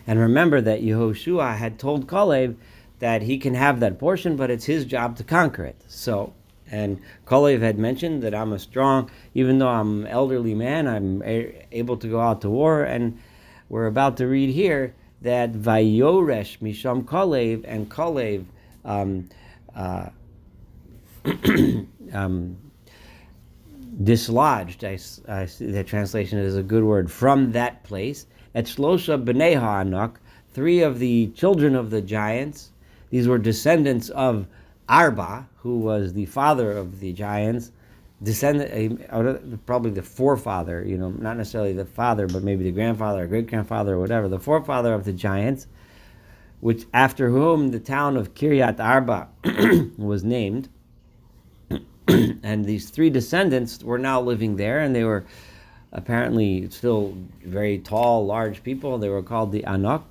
And 0.04 0.18
remember 0.18 0.60
that 0.60 0.82
Yehoshua 0.82 1.56
had 1.56 1.78
told 1.78 2.08
Kalev 2.08 2.56
that 2.98 3.22
he 3.22 3.38
can 3.38 3.54
have 3.54 3.78
that 3.80 3.98
portion, 3.98 4.34
but 4.36 4.50
it's 4.50 4.64
his 4.64 4.84
job 4.84 5.16
to 5.16 5.24
conquer 5.24 5.64
it. 5.64 5.80
So, 5.86 6.32
and 6.68 7.00
Kalev 7.26 7.60
had 7.60 7.78
mentioned 7.78 8.22
that 8.24 8.34
I'm 8.34 8.52
a 8.52 8.58
strong, 8.58 9.10
even 9.34 9.58
though 9.58 9.68
I'm 9.68 10.02
an 10.02 10.06
elderly 10.08 10.54
man, 10.54 10.88
I'm 10.88 11.22
a- 11.22 11.66
able 11.70 11.96
to 11.98 12.08
go 12.08 12.20
out 12.20 12.40
to 12.40 12.50
war. 12.50 12.82
And 12.82 13.18
we're 13.68 13.86
about 13.86 14.16
to 14.16 14.26
read 14.26 14.50
here 14.50 14.94
that 15.26 15.52
Vayoresh 15.52 16.58
Misham 16.58 17.04
Kalev 17.04 17.64
and 17.66 17.90
Kalev 17.90 18.44
um, 18.84 19.28
uh, 19.74 20.08
um, 22.12 22.56
dislodged. 24.04 24.84
I, 24.84 24.98
I 25.28 25.46
see 25.46 25.66
that 25.72 25.88
translation 25.88 26.38
is 26.38 26.56
a 26.56 26.62
good 26.62 26.84
word 26.84 27.10
from 27.10 27.50
that 27.52 27.82
place. 27.82 28.26
At 28.54 28.66
Shlosha 28.66 29.22
B'nei 29.22 29.58
Ha'anak, 29.58 30.14
three 30.54 30.80
of 30.80 31.00
the 31.00 31.26
children 31.34 31.74
of 31.74 31.90
the 31.90 32.00
giants. 32.00 32.70
These 33.10 33.26
were 33.26 33.38
descendants 33.38 34.10
of 34.10 34.46
Arba, 34.88 35.48
who 35.56 35.80
was 35.80 36.12
the 36.12 36.26
father 36.26 36.70
of 36.70 37.00
the 37.00 37.12
giants, 37.12 37.72
descendant, 38.22 39.66
probably 39.66 39.90
the 39.90 40.02
forefather, 40.02 40.84
you 40.84 40.96
know, 40.96 41.10
not 41.10 41.36
necessarily 41.36 41.72
the 41.72 41.84
father, 41.84 42.26
but 42.26 42.42
maybe 42.42 42.64
the 42.64 42.72
grandfather 42.72 43.24
or 43.24 43.26
great 43.26 43.46
grandfather 43.46 43.94
or 43.94 44.00
whatever, 44.00 44.28
the 44.28 44.38
forefather 44.38 44.94
of 44.94 45.04
the 45.04 45.12
giants, 45.12 45.66
which 46.60 46.84
after 46.94 47.30
whom 47.30 47.70
the 47.70 47.80
town 47.80 48.16
of 48.16 48.34
Kiryat 48.34 48.80
Arba 48.80 49.28
was 49.98 50.24
named. 50.24 50.68
and 52.08 52.64
these 52.64 52.90
three 52.90 53.10
descendants 53.10 53.82
were 53.82 53.98
now 53.98 54.20
living 54.20 54.56
there, 54.56 54.80
and 54.80 54.94
they 54.94 55.04
were 55.04 55.24
apparently 55.92 56.68
still 56.70 57.16
very 57.44 57.78
tall, 57.78 58.24
large 58.24 58.62
people. 58.62 58.98
They 58.98 59.08
were 59.08 59.22
called 59.22 59.52
the 59.52 59.64
Anak. 59.64 60.02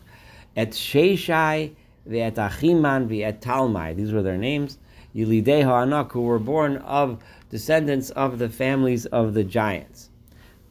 Et 0.56 0.72
Sheshai, 0.72 1.72
the 2.06 2.22
Et 2.22 2.36
Achiman, 2.36 3.08
the 3.08 3.24
Et 3.24 3.42
Talmai. 3.42 3.96
These 3.96 4.12
were 4.12 4.22
their 4.22 4.38
names. 4.38 4.78
Yilidei 5.16 5.64
Ha'anak, 5.64 6.12
who 6.12 6.22
were 6.22 6.40
born 6.40 6.78
of 6.78 7.24
descendants 7.50 8.10
of 8.12 8.38
the 8.38 8.50
families 8.50 9.06
of 9.06 9.34
the 9.34 9.44
giants. 9.44 10.10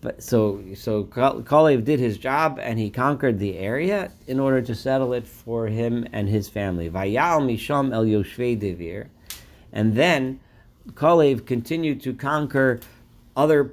But 0.05 0.23
so 0.23 0.63
so 0.75 1.05
Kalev 1.05 1.83
did 1.85 1.99
his 1.99 2.19
job 2.19 2.59
and 2.61 2.79
he 2.79 2.91
conquered 2.91 3.39
the 3.39 3.57
area 3.57 4.13
in 4.27 4.39
order 4.39 4.61
to 4.61 4.75
settle 4.75 5.15
it 5.15 5.27
for 5.27 5.69
him 5.69 6.07
and 6.13 6.29
his 6.29 6.47
family. 6.47 6.91
Vayal 6.91 7.41
misham 7.41 7.91
el 7.91 8.05
Yoshvei 8.05 8.61
Devir, 8.61 9.09
And 9.73 9.95
then 9.95 10.41
Kalev 10.93 11.47
continued 11.47 12.03
to 12.03 12.13
conquer 12.13 12.81
other 13.35 13.73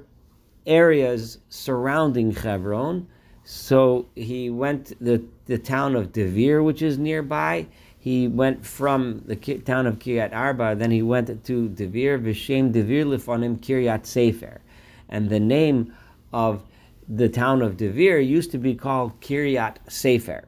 areas 0.66 1.36
surrounding 1.50 2.30
Hebron. 2.34 3.08
So 3.44 4.06
he 4.14 4.48
went 4.48 4.98
the 5.04 5.22
the 5.44 5.58
town 5.58 5.96
of 5.96 6.12
Devir, 6.12 6.64
which 6.64 6.80
is 6.80 6.96
nearby. 6.96 7.66
He 8.02 8.26
went 8.26 8.66
from 8.66 9.22
the 9.26 9.36
town 9.36 9.86
of 9.86 10.00
Kiryat 10.00 10.34
Arba, 10.34 10.74
then 10.74 10.90
he 10.90 11.02
went 11.02 11.28
to 11.44 11.68
Devir, 11.68 12.20
Vishem 12.20 12.72
Devir 12.72 13.04
Lifonim 13.04 13.60
Kiryat 13.60 14.06
Sefer. 14.06 14.60
And 15.08 15.30
the 15.30 15.38
name 15.38 15.94
of 16.32 16.64
the 17.08 17.28
town 17.28 17.62
of 17.62 17.76
Devir 17.76 18.18
used 18.18 18.50
to 18.50 18.58
be 18.58 18.74
called 18.74 19.20
Kiryat 19.20 19.76
Sefer, 19.88 20.42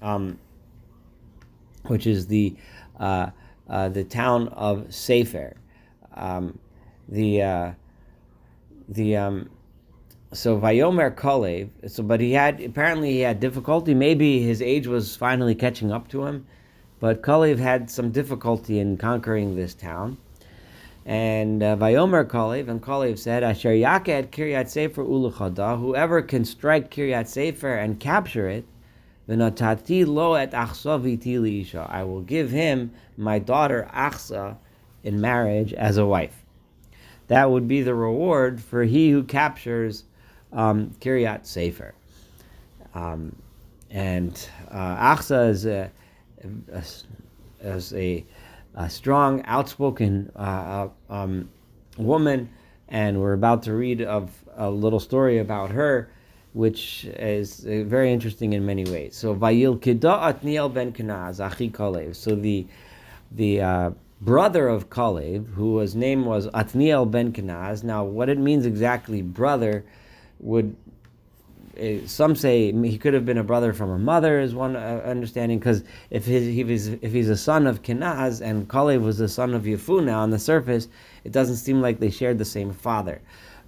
um, 0.00 0.38
which 1.82 2.06
is 2.06 2.28
the 2.28 2.56
uh, 2.98 3.28
uh, 3.68 3.90
the 3.90 4.02
town 4.02 4.48
of 4.48 4.86
Sefer. 4.94 5.54
Um, 6.14 6.58
the 7.10 7.42
uh, 7.42 7.70
the 8.88 9.16
um, 9.16 9.50
so 10.32 10.58
Vayomer 10.58 11.14
Kalev. 11.14 11.68
So, 11.90 12.02
but 12.02 12.22
he 12.22 12.32
had 12.32 12.58
apparently 12.58 13.12
he 13.12 13.20
had 13.20 13.38
difficulty. 13.38 13.92
Maybe 13.92 14.40
his 14.40 14.62
age 14.62 14.86
was 14.86 15.14
finally 15.14 15.54
catching 15.54 15.92
up 15.92 16.08
to 16.08 16.24
him, 16.24 16.46
but 17.06 17.22
Kalev 17.22 17.60
had 17.60 17.88
some 17.88 18.10
difficulty 18.10 18.80
in 18.80 18.96
conquering 18.96 19.54
this 19.54 19.74
town. 19.74 20.16
And 21.04 21.62
uh, 21.62 21.76
Vayomer 21.76 22.28
Kalev 22.28 22.66
and 22.66 22.82
Kalev 22.82 23.16
said, 23.16 23.44
"Asher 23.44 23.70
Yaked 23.70 24.30
Kiryat 24.30 24.68
Sefer 24.68 25.04
Uluchada. 25.04 25.78
Whoever 25.78 26.20
can 26.20 26.44
strike 26.44 26.90
Kiryat 26.90 27.28
Sefer 27.28 27.76
and 27.76 28.00
capture 28.00 28.48
it." 28.48 28.64
V'natati 29.28 30.04
lo 30.04 30.34
et 30.34 30.50
achsa 30.50 31.00
v'ti 31.00 31.60
isha. 31.60 31.86
I 31.88 32.02
will 32.02 32.22
give 32.22 32.50
him 32.50 32.90
my 33.16 33.38
daughter 33.38 33.88
Achsa 33.94 34.56
in 35.04 35.20
marriage 35.20 35.72
as 35.74 35.98
a 35.98 36.06
wife. 36.06 36.44
That 37.28 37.52
would 37.52 37.68
be 37.68 37.82
the 37.82 37.94
reward 37.94 38.60
for 38.60 38.82
he 38.82 39.10
who 39.10 39.22
captures 39.22 40.02
um, 40.52 40.90
Kiryat 41.00 41.46
Sefer. 41.46 41.94
Um, 42.94 43.36
and 43.92 44.50
uh, 44.72 45.14
Achsa 45.14 45.50
is 45.50 45.66
a, 45.66 45.92
a, 46.72 46.82
is 47.60 47.92
a, 47.94 48.24
a 48.74 48.90
strong, 48.90 49.42
outspoken 49.44 50.32
uh, 50.36 50.38
uh, 50.38 50.88
um, 51.10 51.48
woman, 51.96 52.50
and 52.88 53.20
we're 53.20 53.32
about 53.32 53.62
to 53.64 53.72
read 53.74 54.02
of 54.02 54.30
a 54.56 54.70
little 54.70 55.00
story 55.00 55.38
about 55.38 55.70
her 55.70 56.10
which 56.56 57.04
is 57.04 57.66
uh, 57.66 57.82
very 57.84 58.10
interesting 58.10 58.54
in 58.54 58.64
many 58.64 58.82
ways. 58.84 59.14
So 59.14 59.36
Vayil 59.36 59.78
Kida 59.78 60.32
Atniel 60.32 60.72
ben 60.72 60.90
Kenaz, 60.90 61.38
Achi 61.38 61.68
Kalev. 61.68 62.16
So 62.16 62.34
the 62.34 62.66
the 63.30 63.60
uh, 63.60 63.90
brother 64.22 64.66
of 64.66 64.88
Kalev, 64.88 65.52
whose 65.52 65.94
name 65.94 66.24
was 66.24 66.46
Atniel 66.48 67.10
ben 67.10 67.34
Kenaz. 67.34 67.84
Now, 67.84 68.04
what 68.04 68.30
it 68.30 68.38
means 68.38 68.64
exactly, 68.64 69.20
brother, 69.20 69.84
would 70.40 70.74
uh, 71.78 72.06
some 72.06 72.34
say 72.34 72.72
he 72.72 72.98
could 72.98 73.14
have 73.14 73.24
been 73.24 73.38
a 73.38 73.44
brother 73.44 73.72
from 73.72 73.90
a 73.90 73.98
mother, 73.98 74.40
is 74.40 74.54
one 74.54 74.76
uh, 74.76 75.02
understanding. 75.04 75.58
Because 75.58 75.84
if 76.10 76.26
he 76.26 76.64
was 76.64 76.88
if 76.88 77.12
he's 77.12 77.28
a 77.28 77.36
son 77.36 77.66
of 77.66 77.82
Kenaz 77.82 78.40
and 78.40 78.68
Kalev 78.68 79.02
was 79.02 79.18
the 79.18 79.28
son 79.28 79.54
of 79.54 79.62
Yefuna, 79.62 80.16
on 80.16 80.30
the 80.30 80.38
surface, 80.38 80.88
it 81.24 81.32
doesn't 81.32 81.56
seem 81.56 81.80
like 81.80 82.00
they 82.00 82.10
shared 82.10 82.38
the 82.38 82.44
same 82.44 82.72
father. 82.72 83.20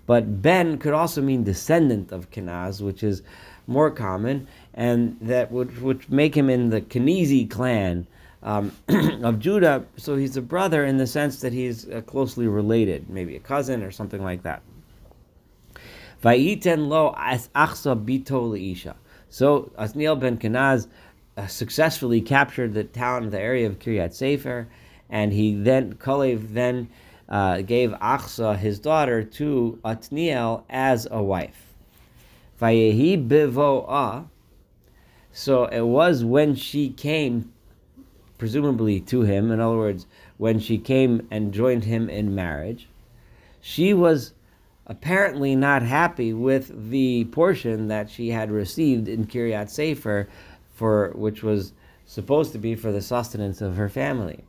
But 0.07 0.41
Ben 0.41 0.79
could 0.79 0.95
also 0.95 1.21
mean 1.21 1.45
descendant 1.45 2.13
of 2.13 2.31
Kenaz, 2.31 2.81
which 2.81 3.03
is 3.03 3.23
more 3.67 3.91
common, 3.91 4.49
and 4.73 5.19
that 5.21 5.53
would, 5.53 5.83
would 5.83 6.11
make 6.11 6.35
him 6.35 6.49
in 6.49 6.71
the 6.71 6.81
Kenizi 6.81 7.49
clan 7.49 8.07
um, 8.43 8.73
of 9.23 9.39
Judah. 9.39 9.85
So 9.97 10.17
he's 10.17 10.37
a 10.37 10.43
brother 10.43 10.85
in 10.85 10.97
the 10.97 11.07
sense 11.07 11.41
that 11.41 11.53
he's 11.53 11.89
uh, 11.91 12.01
closely 12.07 12.49
related, 12.49 13.11
maybe 13.11 13.37
a 13.37 13.41
cousin 13.41 13.83
or 13.83 13.91
something 13.91 14.23
like 14.23 14.43
that. 14.45 14.63
Vayiten 16.23 16.89
lo 16.89 17.15
achsa 17.17 18.05
bito 18.05 18.55
isha. 18.59 18.97
So 19.29 19.71
Asniel 19.79 20.19
ben 20.19 20.39
Kenaz 20.39 20.89
uh, 21.37 21.47
successfully 21.47 22.21
captured 22.21 22.75
the 22.75 22.85
town, 22.85 23.31
the 23.31 23.41
area 23.41 23.67
of 23.67 23.79
Kiryat 23.79 24.13
Sefer, 24.13 24.69
and 25.09 25.33
he 25.33 25.55
then 25.55 25.95
Kalev 25.95 26.53
then 26.53 26.89
uh, 27.29 27.63
gave 27.63 27.91
Achsa, 27.91 28.57
his 28.57 28.79
daughter, 28.79 29.23
to 29.23 29.79
Atniel 29.85 30.65
as 30.69 31.07
a 31.11 31.23
wife. 31.23 31.75
Vayehi 32.61 33.29
bivoa. 33.29 34.27
So 35.33 35.67
it 35.67 35.83
was 35.83 36.25
when 36.25 36.55
she 36.55 36.91
came, 36.91 37.53
presumably 38.39 39.01
to 39.03 39.23
him, 39.23 39.53
in 39.53 39.61
other 39.61 39.77
words, 39.77 40.07
when 40.39 40.59
she 40.59 40.79
came 40.79 41.29
and 41.31 41.53
joined 41.53 41.85
him 41.85 42.09
in 42.09 42.35
marriage, 42.35 42.89
she 43.61 43.93
was 43.93 44.33
apparently 44.89 45.55
not 45.55 45.83
happy 45.83 46.33
with 46.33 46.91
the 46.91 47.25
portion 47.27 47.89
that 47.89 48.11
she 48.11 48.31
had 48.31 48.51
received 48.51 49.09
in 49.09 49.27
Kiryat 49.27 49.69
Sefer, 49.69 50.29
for 50.75 51.13
which 51.15 51.43
was 51.43 51.73
supposed 52.07 52.53
to 52.53 52.59
be 52.59 52.75
for 52.75 52.91
the 52.91 53.03
sustenance 53.03 53.61
of 53.61 53.77
her 53.77 53.89
family. 53.89 54.45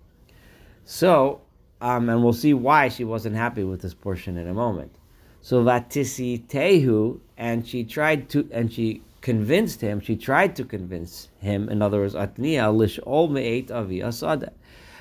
So 0.86 1.42
um, 1.82 2.10
and 2.10 2.24
we'll 2.24 2.34
see 2.34 2.54
why 2.54 2.90
she 2.90 3.04
wasn't 3.04 3.36
happy 3.36 3.64
with 3.64 3.82
this 3.82 3.94
portion 3.94 4.38
in 4.38 4.48
a 4.48 4.54
moment. 4.54 4.94
So 5.42 5.64
Vatisi 5.64 6.46
Tehu, 6.48 7.20
and 7.38 7.66
she 7.66 7.84
tried 7.84 8.30
to, 8.30 8.48
and 8.52 8.72
she 8.72 9.02
convinced 9.22 9.82
him. 9.82 10.02
She 10.02 10.16
tried 10.16 10.56
to 10.58 10.66
convince 10.66 11.30
him. 11.40 11.70
In 11.70 11.82
other 11.82 12.00
words, 12.00 12.16
Atnia 12.16 12.76
lish 12.76 13.00
ol 13.06 13.30
me'et 13.30 13.72
avi 13.72 14.00
asada. 14.00 14.52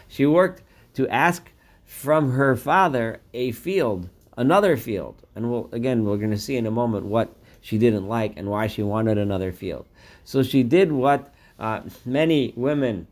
She 0.06 0.26
worked 0.26 0.62
to 0.94 1.08
ask 1.08 1.50
from 1.84 2.32
her 2.32 2.54
father 2.54 3.20
a 3.34 3.50
field, 3.52 4.08
another 4.38 4.76
field, 4.76 5.16
and 5.34 5.50
we'll 5.50 5.68
again 5.72 6.04
we're 6.04 6.16
going 6.16 6.30
to 6.30 6.38
see 6.38 6.56
in 6.56 6.64
a 6.64 6.70
moment 6.70 7.04
what 7.04 7.34
she 7.60 7.76
didn't 7.76 8.06
like 8.06 8.32
and 8.36 8.48
why 8.48 8.68
she 8.68 8.82
wanted 8.82 9.18
another 9.18 9.52
field. 9.52 9.84
So 10.24 10.42
she 10.42 10.62
did 10.62 10.92
what 10.92 11.34
uh, 11.58 11.82
many 12.06 12.54
women 12.56 13.08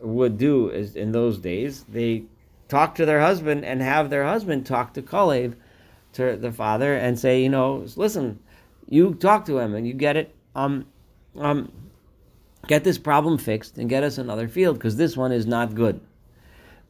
would 0.00 0.38
do 0.38 0.68
is 0.68 0.94
in 0.94 1.12
those 1.12 1.38
days. 1.38 1.84
They 1.88 2.24
talk 2.68 2.94
to 2.96 3.06
their 3.06 3.20
husband 3.20 3.64
and 3.64 3.80
have 3.80 4.10
their 4.10 4.24
husband 4.24 4.66
talk 4.66 4.92
to 4.94 5.02
Kalev, 5.02 5.54
to 6.12 6.36
the 6.36 6.52
father, 6.52 6.94
and 6.94 7.18
say, 7.18 7.42
you 7.42 7.48
know, 7.48 7.86
listen, 7.96 8.38
you 8.88 9.14
talk 9.14 9.46
to 9.46 9.58
him 9.58 9.74
and 9.74 9.86
you 9.86 9.94
get 9.94 10.16
it, 10.16 10.34
um, 10.54 10.86
um, 11.38 11.72
get 12.66 12.84
this 12.84 12.98
problem 12.98 13.38
fixed 13.38 13.78
and 13.78 13.88
get 13.88 14.04
us 14.04 14.18
another 14.18 14.46
field 14.46 14.76
because 14.76 14.96
this 14.96 15.16
one 15.16 15.32
is 15.32 15.46
not 15.46 15.74
good. 15.74 16.00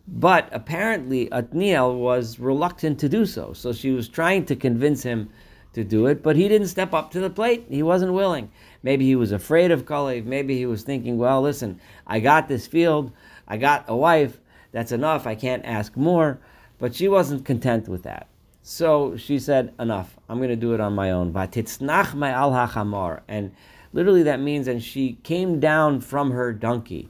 But 0.09 0.49
apparently, 0.53 1.29
Atniel 1.31 1.99
was 1.99 2.39
reluctant 2.39 2.99
to 3.01 3.09
do 3.09 3.27
so. 3.27 3.53
So 3.53 3.73
she 3.73 3.91
was 3.91 4.09
trying 4.09 4.45
to 4.47 4.57
convince 4.57 5.03
him 5.03 5.31
to 5.73 5.85
do 5.85 6.07
it, 6.07 6.23
but 6.23 6.37
he 6.37 6.49
didn't 6.49 6.69
step 6.69 6.95
up 6.95 7.11
to 7.11 7.21
the 7.21 7.29
plate. 7.29 7.67
He 7.69 7.83
wasn't 7.83 8.15
willing. 8.15 8.51
Maybe 8.83 9.05
he 9.05 9.17
was 9.17 9.33
afraid 9.33 9.71
of 9.71 9.85
Kalev. 9.85 10.25
Maybe 10.25 10.57
he 10.57 10.65
was 10.65 10.83
thinking, 10.83 11.19
well, 11.19 11.43
listen, 11.43 11.81
I 12.07 12.21
got 12.21 12.49
this 12.49 12.67
field, 12.67 13.13
I 13.47 13.59
got 13.59 13.85
a 13.89 13.97
wife, 13.97 14.41
that's 14.73 14.93
enough. 14.93 15.27
I 15.27 15.35
can't 15.35 15.65
ask 15.65 15.97
more. 15.97 16.39
But 16.79 16.95
she 16.95 17.09
wasn't 17.09 17.45
content 17.45 17.89
with 17.89 18.03
that. 18.03 18.29
So 18.63 19.17
she 19.17 19.39
said, 19.39 19.73
enough. 19.79 20.17
I'm 20.29 20.39
going 20.39 20.51
to 20.51 20.57
do 20.57 20.75
it 20.75 20.81
on 20.81 20.95
my 20.95 21.13
own. 21.13 21.33
Vatitznach 21.33 22.15
my 22.15 22.31
al. 22.31 23.23
And 23.27 23.53
literally 23.93 24.23
that 24.25 24.41
means, 24.41 24.69
and 24.69 24.83
she 24.83 25.15
came 25.23 25.61
down 25.61 26.01
from 26.01 26.31
her 26.31 26.53
donkey. 26.53 27.09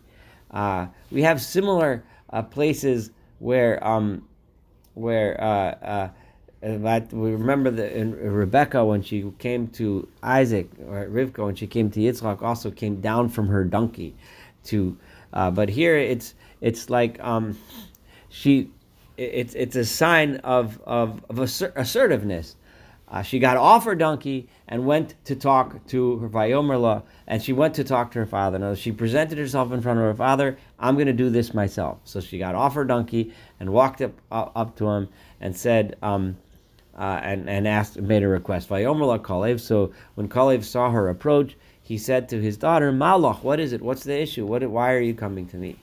Uh, 0.51 0.87
we 1.11 1.23
have 1.23 1.43
similar 1.43 2.05
uh, 2.31 2.43
places 2.43 3.11
where, 3.39 3.85
um, 3.87 4.27
where, 4.95 5.41
uh, 5.41 5.75
uh 5.85 6.09
we 6.63 7.31
remember 7.31 7.71
that 7.71 7.93
Rebecca 7.95 8.85
when 8.85 9.03
she 9.03 9.31
came 9.39 9.69
to 9.69 10.09
Isaac 10.23 10.69
or 10.89 11.07
Rivka 11.07 11.45
when 11.45 11.55
she 11.55 11.67
came 11.67 11.91
to 11.93 12.01
Yitzchak 12.01 12.43
also 12.43 12.73
came 12.73 13.01
down 13.01 13.29
from 13.29 13.47
her 13.49 13.63
donkey 13.63 14.17
to 14.65 14.97
uh, 15.33 15.51
but 15.51 15.69
here 15.69 15.97
it's 15.97 16.35
it's 16.63 16.89
like 16.89 17.23
um, 17.23 17.59
she 18.31 18.71
it's 19.17 19.55
it's 19.55 19.77
a 19.77 19.85
sign 19.85 20.37
of 20.37 20.81
of, 20.87 21.25
of 21.29 21.39
assertiveness. 21.39 22.57
Uh, 23.09 23.23
she 23.23 23.39
got 23.39 23.57
off 23.57 23.85
her 23.85 23.95
donkey 23.95 24.49
and 24.67 24.85
went 24.85 25.15
to 25.25 25.37
talk 25.37 25.87
to 25.87 26.19
her 26.19 26.29
Vayomerla, 26.29 27.05
and 27.29 27.41
she 27.41 27.53
went 27.53 27.75
to 27.75 27.85
talk 27.85 28.11
to 28.13 28.19
her 28.19 28.27
father. 28.27 28.59
Now 28.59 28.75
she 28.75 28.91
presented 28.91 29.39
herself 29.39 29.71
in 29.71 29.81
front 29.81 30.01
of 30.01 30.05
her 30.05 30.15
father. 30.15 30.59
I'm 30.79 30.95
going 30.95 31.07
to 31.07 31.13
do 31.13 31.31
this 31.31 31.55
myself. 31.55 31.99
So 32.05 32.21
she 32.21 32.39
got 32.39 32.57
off 32.57 32.75
her 32.75 32.85
donkey 32.85 33.33
and 33.61 33.73
walked 33.73 34.03
up 34.03 34.13
up 34.31 34.77
to 34.77 34.89
him 34.89 35.09
and 35.41 35.57
said, 35.57 35.97
um, 36.03 36.37
uh, 36.99 37.21
and 37.23 37.49
and 37.49 37.69
asked, 37.69 38.01
made 38.01 38.25
a 38.25 38.29
request. 38.29 38.69
Vayomerla 38.69 39.21
Kalev. 39.21 39.61
So 39.61 39.93
when 40.17 40.29
Kalev 40.29 40.65
saw 40.65 40.91
her 40.91 41.09
approach, 41.09 41.57
he 41.83 41.99
said 41.99 42.29
to 42.31 42.41
his 42.43 42.57
daughter, 42.57 42.91
Malach, 42.91 43.45
what 43.45 43.61
is 43.61 43.73
it? 43.73 43.83
What's 43.83 44.03
the 44.03 44.21
issue? 44.21 44.47
What? 44.47 44.65
Why 44.69 44.93
are 44.93 45.01
you 45.01 45.15
coming 45.15 45.47
to 45.49 45.57
me? 45.57 45.77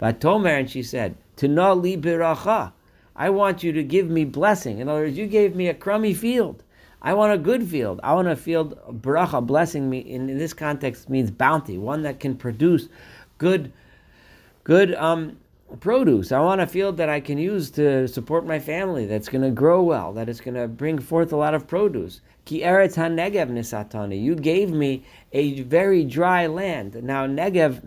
Vatomer, 0.00 0.60
and 0.60 0.70
she 0.70 0.82
said, 0.82 1.16
Tana 1.36 1.74
li 1.74 1.96
biracha. 1.96 2.72
I 3.20 3.28
want 3.28 3.62
you 3.62 3.70
to 3.72 3.82
give 3.82 4.08
me 4.08 4.24
blessing. 4.24 4.78
In 4.78 4.88
other 4.88 5.02
words, 5.02 5.18
you 5.18 5.26
gave 5.26 5.54
me 5.54 5.68
a 5.68 5.74
crummy 5.74 6.14
field. 6.14 6.64
I 7.02 7.12
want 7.12 7.34
a 7.34 7.38
good 7.38 7.68
field. 7.68 8.00
I 8.02 8.14
want 8.14 8.28
a 8.28 8.34
field, 8.34 8.78
baracha, 9.02 9.46
blessing 9.46 9.90
me. 9.90 9.98
In, 9.98 10.30
in 10.30 10.38
this 10.38 10.54
context, 10.54 11.10
means 11.10 11.30
bounty, 11.30 11.76
one 11.76 12.00
that 12.04 12.18
can 12.18 12.34
produce 12.34 12.88
good, 13.36 13.74
good, 14.64 14.94
um, 14.94 15.36
produce. 15.80 16.32
I 16.32 16.40
want 16.40 16.62
a 16.62 16.66
field 16.66 16.96
that 16.96 17.10
I 17.10 17.20
can 17.20 17.36
use 17.36 17.70
to 17.72 18.08
support 18.08 18.46
my 18.46 18.58
family, 18.58 19.04
that's 19.04 19.28
going 19.28 19.44
to 19.44 19.50
grow 19.50 19.82
well, 19.82 20.14
that 20.14 20.30
is 20.30 20.40
going 20.40 20.54
to 20.54 20.66
bring 20.66 20.98
forth 20.98 21.30
a 21.30 21.36
lot 21.36 21.52
of 21.52 21.68
produce. 21.68 22.22
Ki 22.46 22.62
eretz 22.62 22.96
ha-negev 22.96 23.50
nisatani. 23.50 24.18
You 24.20 24.34
gave 24.34 24.70
me 24.70 25.04
a 25.34 25.60
very 25.60 26.04
dry 26.04 26.46
land. 26.46 26.94
Now, 27.04 27.26
Negev 27.26 27.82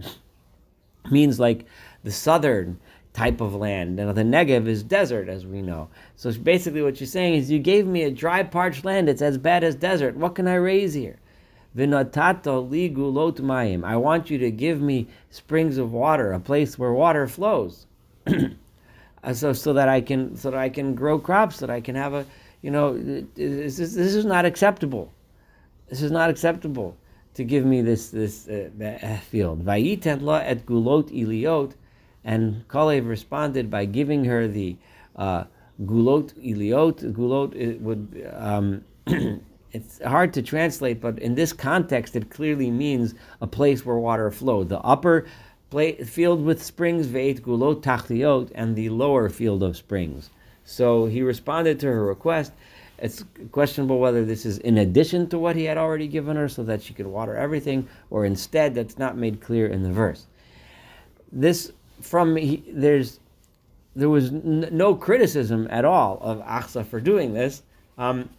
means 1.10 1.40
like 1.40 1.66
the 2.04 2.12
southern 2.12 2.80
type 3.14 3.42
of 3.42 3.54
land. 3.56 3.96
Now, 3.96 4.12
the 4.12 4.24
Negev 4.24 4.68
is 4.68 4.84
desert, 4.84 5.30
as 5.30 5.46
we 5.46 5.62
know. 5.62 5.90
So 6.16 6.32
basically, 6.34 6.82
what 6.82 7.00
you're 7.00 7.08
saying 7.08 7.36
is, 7.36 7.52
you 7.52 7.60
gave 7.60 7.86
me 7.86 8.04
a 8.04 8.12
dry, 8.12 8.44
parched 8.44 8.84
land. 8.84 9.08
It's 9.08 9.22
as 9.22 9.38
bad 9.38 9.64
as 9.64 9.76
desert. 9.76 10.16
What 10.16 10.36
can 10.36 10.48
I 10.48 10.56
raise 10.56 10.94
here? 10.94 11.20
Vinatato 11.76 12.70
li 12.70 12.90
gulot 12.90 13.40
mayim. 13.40 13.84
I 13.84 13.96
want 13.98 14.30
you 14.30 14.38
to 14.40 14.52
give 14.52 14.82
me 14.82 15.08
springs 15.30 15.78
of 15.78 15.92
water, 15.92 16.32
a 16.32 16.40
place 16.40 16.78
where 16.78 16.94
water 16.94 17.28
flows, 17.28 17.88
so 19.34 19.54
so 19.54 19.74
that 19.74 19.90
I 19.90 20.02
can 20.02 20.36
so 20.36 20.52
that 20.52 20.60
I 20.60 20.70
can 20.70 20.94
grow 20.94 21.18
crops, 21.18 21.58
that 21.60 21.72
I 21.72 21.82
can 21.82 21.96
have 21.96 22.14
a 22.14 22.26
you 22.62 22.70
know 22.70 22.96
this 22.96 23.80
is, 23.80 23.96
this 23.96 24.14
is 24.14 24.26
not 24.26 24.46
acceptable. 24.46 25.12
This 25.90 26.02
is 26.04 26.12
not 26.12 26.30
acceptable 26.30 26.96
to 27.34 27.44
give 27.44 27.66
me 27.66 27.82
this 27.82 28.10
this 28.10 28.48
uh, 28.48 28.70
field. 29.30 29.66
Vayiten 29.66 30.22
la 30.22 30.38
et 30.38 30.66
gulot 30.68 31.10
iliot, 31.12 31.74
and 32.24 32.68
Kalev 32.68 33.08
responded 33.08 33.70
by 33.70 33.86
giving 33.86 34.26
her 34.26 34.48
the 34.48 34.78
uh, 35.16 35.46
gulot 35.86 36.34
iliot. 36.38 36.98
Gulot 37.14 37.80
would. 37.82 38.32
Um, 38.34 38.84
it's 39.72 40.02
hard 40.04 40.34
to 40.34 40.42
translate, 40.42 41.02
but 41.02 41.20
in 41.20 41.36
this 41.36 41.52
context, 41.52 42.16
it 42.16 42.30
clearly 42.30 42.70
means 42.70 43.16
a 43.42 43.48
place 43.48 43.86
where 43.86 43.98
water 43.98 44.30
flowed. 44.30 44.70
The 44.70 44.80
upper 44.80 45.26
field 46.06 46.46
with 46.46 46.64
springs, 46.64 47.08
veit 47.08 47.42
gulot 47.42 47.82
tachliot, 47.82 48.52
and 48.54 48.76
the 48.76 48.90
lower 48.90 49.30
field 49.30 49.64
of 49.64 49.76
springs. 49.76 50.30
So 50.64 51.08
he 51.08 51.22
responded 51.24 51.80
to 51.80 51.88
her 51.88 52.06
request. 52.06 52.54
It's 53.00 53.26
questionable 53.52 54.00
whether 54.00 54.24
this 54.24 54.46
is 54.46 54.60
in 54.60 54.78
addition 54.78 55.28
to 55.30 55.40
what 55.40 55.56
he 55.56 55.66
had 55.66 55.78
already 55.78 56.08
given 56.08 56.38
her 56.38 56.48
so 56.48 56.64
that 56.64 56.82
she 56.82 56.94
could 56.94 57.08
water 57.08 57.36
everything, 57.36 57.88
or 58.12 58.24
instead, 58.24 58.76
that's 58.76 58.98
not 58.98 59.18
made 59.18 59.42
clear 59.42 59.68
in 59.68 59.84
the 59.84 59.92
verse. 59.92 60.28
This, 61.32 61.72
from, 62.02 62.36
he, 62.36 62.64
there's, 62.68 63.20
there 63.96 64.10
was 64.10 64.30
n- 64.30 64.70
no 64.72 64.96
criticism 64.96 65.68
at 65.70 65.86
all 65.86 66.18
of 66.22 66.40
Achsa 66.40 66.86
for 66.86 67.00
doing 67.00 67.34
this. 67.34 67.64
Um, 67.98 68.30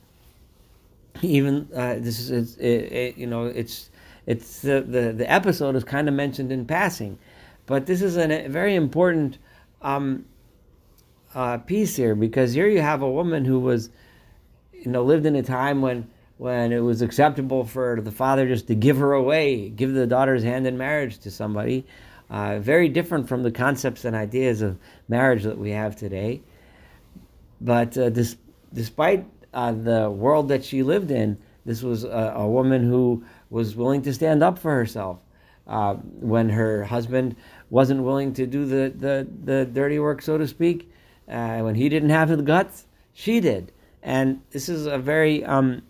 even 1.23 1.69
uh, 1.75 1.97
this 1.99 2.31
is 2.31 2.57
it, 2.57 2.93
it, 2.93 3.17
you 3.17 3.27
know 3.27 3.47
it's 3.47 3.91
it's 4.27 4.63
the, 4.63 4.81
the, 4.81 5.13
the 5.13 5.31
episode 5.31 5.77
is 5.77 5.85
kind 5.85 6.09
of 6.09 6.15
mentioned 6.15 6.51
in 6.51 6.65
passing, 6.65 7.19
but 7.67 7.87
this 7.87 8.01
is 8.01 8.17
a 8.17 8.49
very 8.49 8.75
important 8.75 9.39
um, 9.83 10.25
uh, 11.35 11.59
piece 11.59 11.95
here 11.95 12.15
because 12.15 12.55
here 12.55 12.69
you 12.69 12.81
have 12.81 13.03
a 13.03 13.11
woman 13.11 13.45
who 13.45 13.61
was 13.61 13.91
you 14.73 14.91
know 14.91 15.03
lived 15.03 15.27
in 15.27 15.37
a 15.37 15.43
time 15.43 15.83
when 15.83 16.11
when 16.39 16.73
it 16.73 16.81
was 16.81 17.01
acceptable 17.01 17.65
for 17.65 18.01
the 18.01 18.11
father 18.11 18.49
just 18.49 18.67
to 18.67 18.75
give 18.75 18.97
her 18.97 19.13
away, 19.13 19.69
give 19.69 19.93
the 19.93 20.07
daughter's 20.07 20.43
hand 20.43 20.67
in 20.67 20.77
marriage 20.77 21.19
to 21.19 21.31
somebody. 21.31 21.87
Uh, 22.35 22.59
very 22.59 22.89
different 22.89 23.29
from 23.29 23.45
the 23.45 23.53
concepts 23.53 24.05
and 24.05 24.17
ideas 24.17 24.61
of 24.61 24.77
marriage 25.07 25.45
that 25.45 25.57
we 25.57 25.71
have 25.71 25.95
today. 25.95 26.43
But 27.61 27.97
uh, 27.97 28.11
this, 28.11 28.37
despite 28.73 29.25
uh, 29.53 29.71
the 29.71 30.11
world 30.11 30.49
that 30.49 30.65
she 30.65 30.83
lived 30.83 31.13
in, 31.13 31.39
this 31.65 31.81
was 31.81 32.03
a, 32.03 32.33
a, 32.35 32.49
woman 32.49 32.83
who 32.83 33.23
was 33.51 33.77
willing 33.77 34.03
to 34.03 34.13
stand 34.13 34.43
up 34.43 34.59
for 34.59 34.75
herself. 34.75 35.21
Uh, 35.69 35.95
when 35.95 36.49
her 36.49 36.83
husband 36.83 37.37
wasn't 37.71 38.03
willing 38.03 38.33
to 38.33 38.49
do 38.49 38.67
the, 38.67 38.93
the, 38.99 39.29
the 39.45 39.65
dirty 39.67 40.01
work, 40.01 40.21
so 40.21 40.37
to 40.37 40.49
speak, 40.49 40.91
uh, 41.29 41.61
when 41.61 41.77
he 41.77 41.89
didn't 41.89 42.11
have 42.11 42.29
the 42.31 42.43
guts, 42.43 42.87
she 43.13 43.39
did. 43.39 43.71
And 44.03 44.43
this 44.51 44.69
is 44.69 44.87
a 44.87 44.99
very 44.99 45.45
um, 45.45 45.83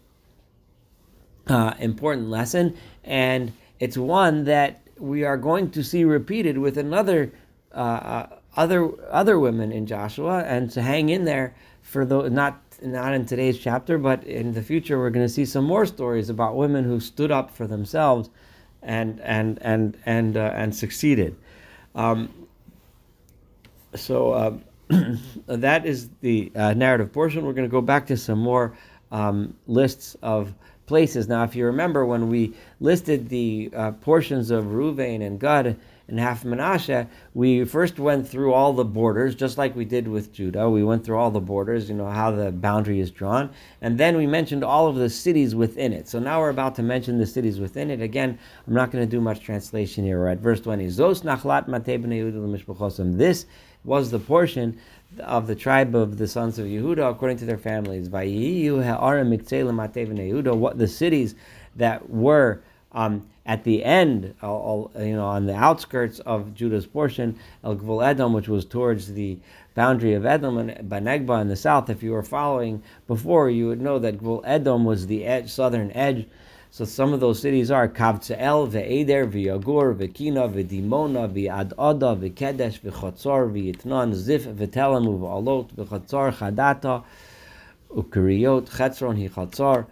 uh, 1.46 1.72
important 1.78 2.28
lesson, 2.28 2.76
and 3.02 3.50
it's 3.80 3.96
one 3.96 4.44
that 4.44 4.84
we 4.98 5.24
are 5.24 5.37
going 5.37 5.70
to 5.72 5.83
see 5.83 6.04
repeated 6.04 6.59
with 6.59 6.78
another 6.78 7.33
uh, 7.72 7.78
uh, 7.78 8.26
other 8.57 8.90
other 9.11 9.38
women 9.38 9.72
in 9.72 9.87
Joshua, 9.87 10.44
and 10.44 10.70
to 10.70 10.83
hang 10.83 11.09
in 11.09 11.24
there 11.24 11.54
for 11.83 12.04
the 12.04 12.28
not 12.30 12.61
not 12.83 13.14
in 13.14 13.26
today's 13.26 13.59
chapter, 13.59 13.98
but 13.98 14.24
in 14.24 14.52
the 14.52 14.62
future, 14.62 14.98
we're 14.98 15.11
going 15.11 15.26
to 15.26 15.33
see 15.33 15.44
some 15.44 15.64
more 15.64 15.87
stories 15.87 16.28
about 16.28 16.57
women 16.57 16.85
who 16.85 17.00
stood 17.00 17.30
up 17.30 17.50
for 17.50 17.66
themselves 17.66 18.30
and 18.83 19.20
and 19.20 19.59
and 19.62 19.96
and 20.07 20.37
uh, 20.37 20.52
and 20.54 20.74
succeeded. 20.74 21.37
Um, 21.94 22.46
so 23.94 24.33
uh, 24.33 24.57
that 25.46 25.87
is 25.87 26.11
the 26.20 26.52
uh, 26.54 26.74
narrative 26.74 27.12
portion. 27.12 27.44
We're 27.44 27.52
going 27.52 27.68
to 27.68 27.72
go 27.72 27.80
back 27.80 28.07
to 28.09 28.16
some 28.16 28.38
more 28.38 28.76
um, 29.11 29.57
lists 29.66 30.16
of 30.22 30.54
places. 30.87 31.29
Now, 31.29 31.44
if 31.44 31.55
you 31.57 31.66
remember, 31.66 32.05
when 32.05 32.29
we 32.29 32.55
listed 32.81 33.29
the 33.29 33.70
uh, 33.75 33.92
portions 33.92 34.51
of 34.51 34.66
Ruvain 34.66 35.25
and 35.25 35.40
Gad 35.40 35.77
and 36.07 36.20
half 36.20 36.44
Menashe, 36.44 37.07
we 37.33 37.64
first 37.64 37.99
went 37.99 38.29
through 38.29 38.53
all 38.53 38.75
the 38.75 38.85
borders, 38.85 39.35
just 39.35 39.57
like 39.57 39.75
we 39.75 39.87
did 39.87 40.07
with 40.07 40.33
Judah. 40.33 40.68
We 40.68 40.85
went 40.85 41.05
through 41.05 41.18
all 41.18 41.31
the 41.31 41.40
borders, 41.40 41.88
you 41.88 41.94
know, 41.94 42.11
how 42.11 42.31
the 42.31 42.53
boundary 42.53 43.01
is 43.01 43.11
drawn. 43.11 43.51
And 43.81 43.97
then 43.99 44.16
we 44.16 44.27
mentioned 44.27 44.62
all 44.64 44.87
of 44.87 44.97
the 44.97 45.09
cities 45.09 45.55
within 45.55 45.92
it. 45.92 46.09
So 46.09 46.18
now 46.18 46.40
we're 46.40 46.51
about 46.51 46.75
to 46.77 46.83
mention 46.83 47.18
the 47.18 47.27
cities 47.27 47.59
within 47.59 47.90
it. 47.90 48.03
Again, 48.03 48.38
I'm 48.66 48.75
not 48.75 48.90
going 48.90 49.03
to 49.03 49.11
do 49.11 49.20
much 49.20 49.40
translation 49.40 50.05
here. 50.05 50.27
At 50.27 50.38
verse 50.38 50.61
20. 50.61 50.87
Zos 50.88 51.23
nachlat 51.23 51.66
This 53.18 53.47
was 53.85 54.11
the 54.11 54.18
portion 54.18 54.79
of 55.20 55.46
the 55.46 55.55
tribe 55.55 55.94
of 55.94 56.18
the 56.18 56.29
sons 56.29 56.59
of 56.59 56.66
Yehuda 56.66 57.11
according 57.11 57.38
to 57.38 57.44
their 57.44 57.59
families. 57.59 58.09
What 58.09 58.27
the 60.79 60.88
cities 60.88 61.35
that 61.77 62.11
were 62.11 62.62
um, 62.92 63.27
at 63.46 63.64
the 63.64 63.85
end, 63.85 64.35
uh, 64.42 64.85
you 64.98 65.16
know, 65.16 65.27
on 65.27 65.46
the 65.46 65.55
outskirts 65.55 66.18
of 66.20 66.55
Judah's 66.55 66.87
portion, 66.87 67.38
El 67.62 67.77
Gvul 67.77 68.07
Edom, 68.07 68.33
which 68.33 68.48
was 68.48 68.64
towards 68.64 69.12
the 69.12 69.38
boundary 69.74 70.14
of 70.14 70.24
Edom 70.24 70.57
and 70.57 70.70
Banegba 70.88 71.40
in 71.42 71.48
the 71.48 71.57
south. 71.57 71.90
If 71.90 72.03
you 72.03 72.12
were 72.12 72.22
following 72.22 72.83
before, 73.07 73.50
you 73.50 73.68
would 73.68 73.81
know 73.81 73.98
that 73.98 74.18
Gvul 74.18 74.42
Edom 74.44 74.85
was 74.85 75.07
the 75.07 75.27
edge, 75.27 75.50
southern 75.50 75.90
edge. 75.92 76.27
So 76.74 76.84
some 76.84 77.12
of 77.12 77.20
those 77.20 77.40
cities 77.40 77.70
are 77.70 77.88
Kavtzel, 77.88 78.68
Ve'eder, 78.68 79.30
Ve'yagur, 79.30 79.94
Ve'kina, 79.94 80.52
Ve'dimona, 80.52 81.32
Ve'adada, 81.32 82.18
Ve'kedesh, 82.18 82.80
Ve'chotzor, 82.80 83.48
Ve'yitnan, 83.48 84.12
Zif, 84.12 84.42
Ve'telam, 84.46 85.06
Ve'alot, 85.06 85.72
Ve'chotzor, 85.72 86.34
Chadata, 86.34 87.04
Ukariot, 87.94 88.68
Chetzron, 88.68 89.16
Hichotzor, 89.16 89.87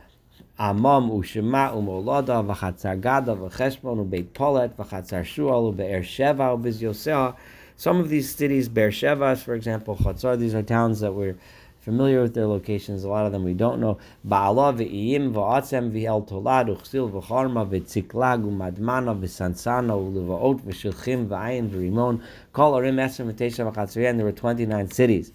Amam 0.59 1.09
u'shema 1.13 1.73
u'molada 1.73 2.45
v'chatzar 2.45 3.01
gada 3.01 3.37
v'cheshbon 3.37 4.05
u'beit 4.05 4.35
polet 4.35 4.77
v'chatzar 4.77 5.23
shual 5.23 5.73
u'be'er 5.73 6.01
sheva 6.01 6.59
u'biz 6.59 7.37
Some 7.77 8.01
of 8.01 8.09
these 8.09 8.35
cities, 8.35 8.69
Be'er 8.69 8.91
Shevas, 8.91 9.45
for 9.45 9.55
example, 9.55 9.97
Chatzar, 9.97 10.37
these 10.37 10.53
are 10.53 10.65
towns 10.65 10.99
that 10.99 11.15
we're 11.15 11.37
familiar 11.83 12.23
with 12.23 12.33
their 12.33 12.47
locations. 12.47 13.05
A 13.05 13.09
lot 13.09 13.27
of 13.27 13.33
them 13.33 13.45
we 13.45 13.55
don't 13.55 13.81
know. 13.81 13.99
Ba'ala 14.27 14.73
v'iyim 14.79 15.33
v'atzem 15.33 15.91
v'el 15.91 16.27
tolad 16.27 16.69
u'chsil 16.69 17.11
v'charma 17.11 17.69
v'tziklag 17.69 18.45
u'madmana 18.45 19.19
v'sansana 19.21 19.93
u'leva'ot 19.93 20.61
v'shilchim 20.63 21.27
v'ayin 21.27 21.69
v'rimon 21.69 22.23
kol 22.53 22.75
arim 22.75 22.97
esem 22.97 23.33
v'tesha 23.33 24.09
and 24.09 24.19
there 24.19 24.27
were 24.27 24.33
29 24.33 24.91
cities. 24.91 25.33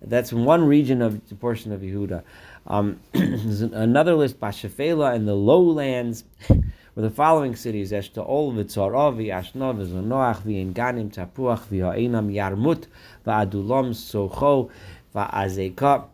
That's 0.00 0.32
one 0.32 0.64
region 0.64 1.02
of 1.02 1.28
the 1.28 1.34
portion 1.34 1.72
of 1.72 1.80
Yehuda. 1.80 2.22
Um, 2.68 3.00
another 3.14 4.14
list, 4.14 4.38
Bashafela 4.38 5.12
and 5.14 5.26
the 5.26 5.34
lowlands, 5.34 6.22
were 6.94 7.02
the 7.02 7.10
following 7.10 7.56
cities: 7.56 7.90
Eshtaol, 7.90 8.54
Vitzarov, 8.54 9.16
Ashnov, 9.26 9.84
Zonoach, 9.84 10.42
V'en 10.42 10.72
Ganim, 10.72 11.12
Tapuach, 11.12 11.66
V'ha'enam, 11.68 12.32
Yarmut, 12.32 12.84
V'adulam, 13.26 13.90
Socho, 13.90 14.70
V'azeka, 15.18 16.04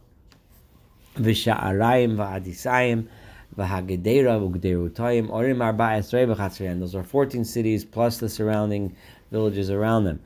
V'sha'arayim, 1.16 2.16
V'adisayim, 2.16 3.06
V'hagedera, 3.56 4.40
V'gderutayim, 4.40 5.28
Orim 5.28 5.62
Arba 5.62 5.98
Esrei, 5.98 6.26
V'chatzreyan. 6.26 6.80
Those 6.80 6.94
are 6.94 7.02
14 7.02 7.44
cities 7.44 7.84
plus 7.84 8.18
the 8.18 8.28
surrounding 8.28 8.96
villages 9.30 9.70
around 9.70 10.04
them. 10.04 10.20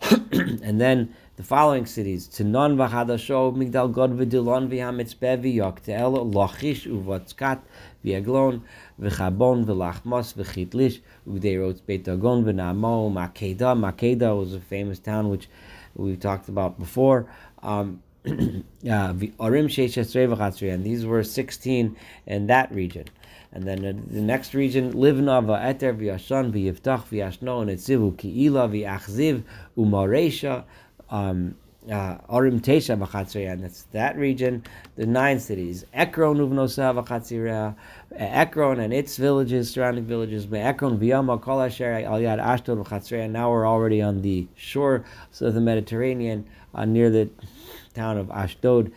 and 0.32 0.80
then 0.80 1.14
the 1.36 1.42
following 1.42 1.84
cities: 1.84 2.28
Tinon 2.28 2.76
v'Hadasho, 2.76 3.54
Migdal 3.54 3.92
God 3.92 4.16
v'Dilon 4.18 4.68
v'Hamitzpeh 4.68 5.42
v'Yoktel, 5.42 6.34
Lachish 6.34 6.86
u'Vatzkat 6.86 7.60
v'Eglon 8.04 8.62
v'Chabon 9.00 9.64
v'Lachmos 9.66 10.34
v'Chitlish 10.34 11.00
u'Gdeirot 11.28 11.84
Beit 11.86 12.04
Dagon 12.04 12.44
v'Namo 12.44 13.12
Makeda. 13.12 13.76
Makeda 13.76 14.38
was 14.38 14.54
a 14.54 14.60
famous 14.60 14.98
town 14.98 15.28
which 15.28 15.48
we've 15.94 16.20
talked 16.20 16.48
about 16.48 16.78
before. 16.78 17.26
Um, 17.62 18.02
Arim 18.84 20.72
and 20.74 20.84
these 20.84 21.06
were 21.06 21.22
16 21.22 21.96
in 22.26 22.46
that 22.46 22.72
region. 22.72 23.04
And 23.52 23.64
then 23.64 24.04
the 24.10 24.20
next 24.20 24.54
region, 24.54 24.94
Livna 24.94 25.44
va'eter 25.44 25.96
v'yashan 25.96 26.50
v'yiftach 26.50 27.04
v'yashno 27.04 27.62
and 27.62 27.70
etzivu 27.70 28.16
ki'ila 28.16 28.68
v'achziv 28.68 29.44
u'maresha 29.76 30.64
um, 31.10 31.54
uh, 31.88 32.16
Orim 32.28 32.60
Tesha 32.60 32.98
v'chatzreya, 32.98 33.60
that's 33.60 33.82
that 33.92 34.16
region, 34.16 34.64
the 34.96 35.06
nine 35.06 35.38
cities. 35.38 35.84
Ekron 35.92 36.38
uvnosa 36.38 36.94
v'chatzreya, 37.00 37.76
Ekron 38.16 38.80
and 38.80 38.92
its 38.92 39.16
villages, 39.18 39.70
surrounding 39.70 40.04
villages, 40.04 40.46
Ekron 40.52 40.98
v'yama 40.98 41.40
kol 41.40 41.60
asher 41.60 41.92
al 41.92 42.18
yad 42.18 42.42
Ashdod 42.42 42.84
v'chatzreya. 42.84 43.30
Now 43.30 43.50
we're 43.50 43.68
already 43.68 44.00
on 44.02 44.22
the 44.22 44.48
shore 44.56 45.04
of 45.40 45.54
the 45.54 45.60
Mediterranean, 45.60 46.46
uh, 46.74 46.84
near 46.84 47.10
the 47.10 47.28
town 47.94 48.18
of 48.18 48.30
Ashdod 48.30 48.92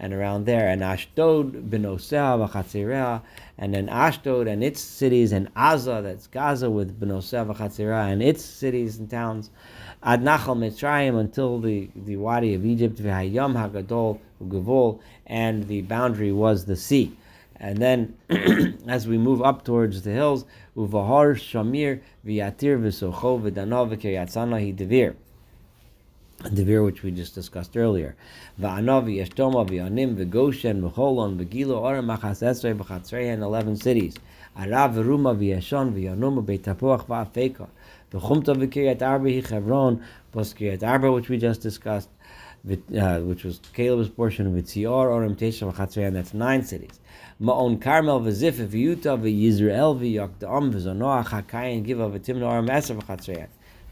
and 0.00 0.12
around 0.12 0.46
there. 0.46 0.68
And 0.68 0.82
Ashdod 0.82 1.70
b'nosea 1.70 2.48
v'chatzreya, 2.48 3.22
and 3.58 3.74
then 3.74 3.88
Ashdod 3.88 4.48
and 4.48 4.64
its 4.64 4.80
cities, 4.80 5.30
and 5.32 5.52
Aza, 5.54 6.02
that's 6.02 6.26
Gaza 6.26 6.70
with 6.70 6.98
b'nosea 6.98 7.46
v'chatzreya, 7.46 8.10
and 8.10 8.22
its 8.22 8.44
cities 8.44 8.98
and 8.98 9.10
towns. 9.10 9.50
Ad 10.02 10.22
Nachal 10.22 10.56
Mitzrayim 10.56 11.20
until 11.20 11.60
the, 11.60 11.90
the 11.94 12.16
Wadi 12.16 12.54
of 12.54 12.64
Egypt, 12.64 12.96
V'hayam 12.96 13.54
Hagadol 13.54 14.18
Ugavol, 14.42 15.00
and 15.26 15.68
the 15.68 15.82
boundary 15.82 16.32
was 16.32 16.64
the 16.64 16.76
sea. 16.76 17.14
And 17.56 17.76
then, 17.76 18.16
as 18.88 19.06
we 19.06 19.18
move 19.18 19.42
up 19.42 19.64
towards 19.64 20.00
the 20.00 20.10
hills, 20.10 20.46
Uvahar 20.74 21.34
Shamir 21.36 22.00
V'yatir 22.24 22.80
V'socho 22.80 23.38
V'danov 23.38 23.94
V'kiryatzana 23.94 24.74
Devir. 26.40 26.56
Devir, 26.56 26.84
which 26.84 27.02
we 27.02 27.10
just 27.10 27.34
discussed 27.34 27.76
earlier. 27.76 28.16
V'anav 28.60 29.04
V'yashtoma 29.04 29.68
V'yanim 29.68 30.16
V'goshen 30.16 30.80
V'cholon 30.80 31.36
V'gilo 31.36 31.80
Orem 31.80 32.06
Machas 32.06 32.42
Esrei 32.42 32.74
V'chatzrei 32.74 33.32
in 33.32 33.42
11 33.42 33.76
cities. 33.76 34.16
Arav 34.56 34.94
V'ruma 34.94 35.36
V'yashon 35.36 35.92
V'yanum 35.92 36.42
V'betapuach 36.42 37.06
V'afekah. 37.06 37.68
The 38.10 38.18
Chumta 38.18 38.56
v'Kiryat 38.56 39.02
Arba 39.02 39.42
Chevron 39.42 40.02
plus 40.32 40.54
Kiryat 40.54 40.82
Arba, 40.82 41.12
which 41.12 41.28
we 41.28 41.36
just 41.36 41.60
discussed, 41.60 42.08
uh, 42.66 43.20
which 43.20 43.44
was 43.44 43.60
Caleb's 43.74 44.08
portion 44.08 44.46
of 44.46 44.52
Vitzior, 44.52 45.08
Orem 45.08 45.36
Tesha 45.36 45.70
v'Chatzreyan, 45.72 46.14
that's 46.14 46.34
nine 46.34 46.62
cities. 46.62 47.00
Ma'on 47.40 47.80
Carmel 47.80 48.20
v'Zif 48.20 48.66
v'Yuta 48.66 49.20
v'Yisrael 49.20 49.98
v'Yokdam 50.00 50.72
v'Zonoach 50.72 51.26
HaKayin 51.26 51.84
Giva 51.84 52.08
v'Timna 52.08 52.44
Orem 52.44 52.68
Eser 52.70 52.96
v'Chatzreyan. 52.96 53.48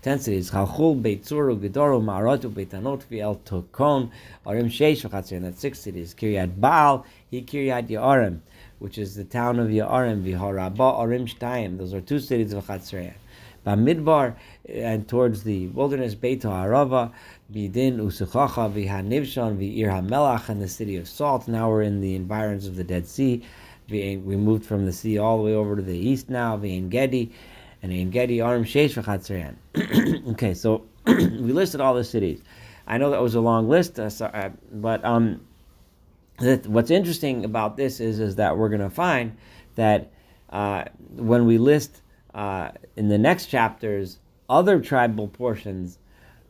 Ten 0.09 0.21
cities, 0.21 0.51
Chalchul, 0.51 1.03
Beit 1.03 1.23
Tzuru, 1.23 1.61
Gedoru, 1.61 2.03
Ma'arotu, 2.03 2.55
Beit 2.55 2.71
Anot, 2.71 3.03
V'El 3.11 3.39
Tokon, 3.41 4.11
Orem 4.47 4.65
Sheish 4.65 5.07
v'Chatzreyan, 5.07 5.43
that's 5.43 5.61
six 5.61 5.81
cities. 5.81 6.15
Kiryat 6.15 6.59
Baal, 6.59 7.05
He 7.31 7.43
Kiryat 7.43 7.89
Yaorem, 7.89 8.41
which 8.79 8.97
is 8.97 9.17
the 9.17 9.25
town 9.25 9.59
of 9.59 9.69
Yaorem, 9.69 10.23
V'Haraba, 10.25 10.99
Orem 10.99 11.29
Shtayim, 11.29 11.77
those 11.77 11.93
are 11.93 12.01
two 12.01 12.21
cities 12.21 12.55
of 12.55 12.65
Chatzreyan. 12.67 13.13
Bamidbar 13.67 14.35
and 14.67 15.07
towards 15.07 15.43
the 15.43 15.67
wilderness, 15.67 16.15
Beit 16.15 16.41
Harava, 16.41 17.13
Bidin 17.53 17.99
Usuchacha, 17.99 18.73
Vihanivshan, 18.73 19.59
Vi'ir 19.59 19.89
HaMelach, 19.89 20.49
and 20.49 20.63
the 20.63 20.69
city 20.69 20.97
of 20.97 21.07
Salt. 21.07 21.49
Now 21.49 21.69
we're 21.69 21.83
in 21.83 22.01
the 22.01 22.15
environs 22.15 22.67
of 22.67 22.77
the 22.77 22.85
Dead 22.85 23.07
Sea. 23.07 23.43
We 23.91 24.17
moved 24.17 24.65
from 24.65 24.87
the 24.87 24.93
sea 24.95 25.19
all 25.19 25.37
the 25.37 25.45
way 25.45 25.53
over 25.55 25.77
to 25.77 25.83
the 25.83 25.99
east 25.99 26.31
now, 26.31 26.57
V'en 26.57 26.89
Gedi, 26.89 27.31
and 27.83 27.93
Ein 27.93 28.11
Gedi, 28.11 28.39
Arim 28.39 28.65
Sheish 28.65 29.01
V'chatzreyan. 29.01 29.57
Okay, 30.33 30.55
so 30.55 30.85
we 31.07 31.53
listed 31.53 31.81
all 31.81 31.95
the 31.95 32.05
cities. 32.05 32.43
I 32.87 32.99
know 32.99 33.11
that 33.11 33.23
was 33.23 33.35
a 33.35 33.41
long 33.41 33.69
list, 33.69 33.99
uh, 33.99 34.11
uh, 34.21 34.51
but 34.73 35.05
um, 35.05 35.41
that 36.39 36.67
what's 36.67 36.91
interesting 36.91 37.45
about 37.45 37.77
this 37.77 38.01
is, 38.01 38.21
is 38.21 38.37
that 38.37 38.57
we're 38.57 38.69
going 38.69 38.81
to 38.81 38.91
find 38.91 39.37
that 39.75 40.11
uh, 40.51 40.85
when 41.17 41.47
we 41.47 41.59
list 41.59 42.03
uh, 42.35 42.71
in 42.97 43.09
the 43.09 43.19
next 43.19 43.47
chapters 43.47 44.19
other 44.49 44.81
tribal 44.81 45.29
portions, 45.29 45.99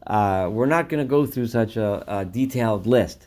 uh, 0.06 0.48
we're 0.50 0.66
not 0.66 0.88
going 0.88 1.04
to 1.04 1.08
go 1.08 1.26
through 1.26 1.46
such 1.46 1.76
a, 1.76 2.04
a 2.06 2.24
detailed 2.24 2.86
list. 2.86 3.26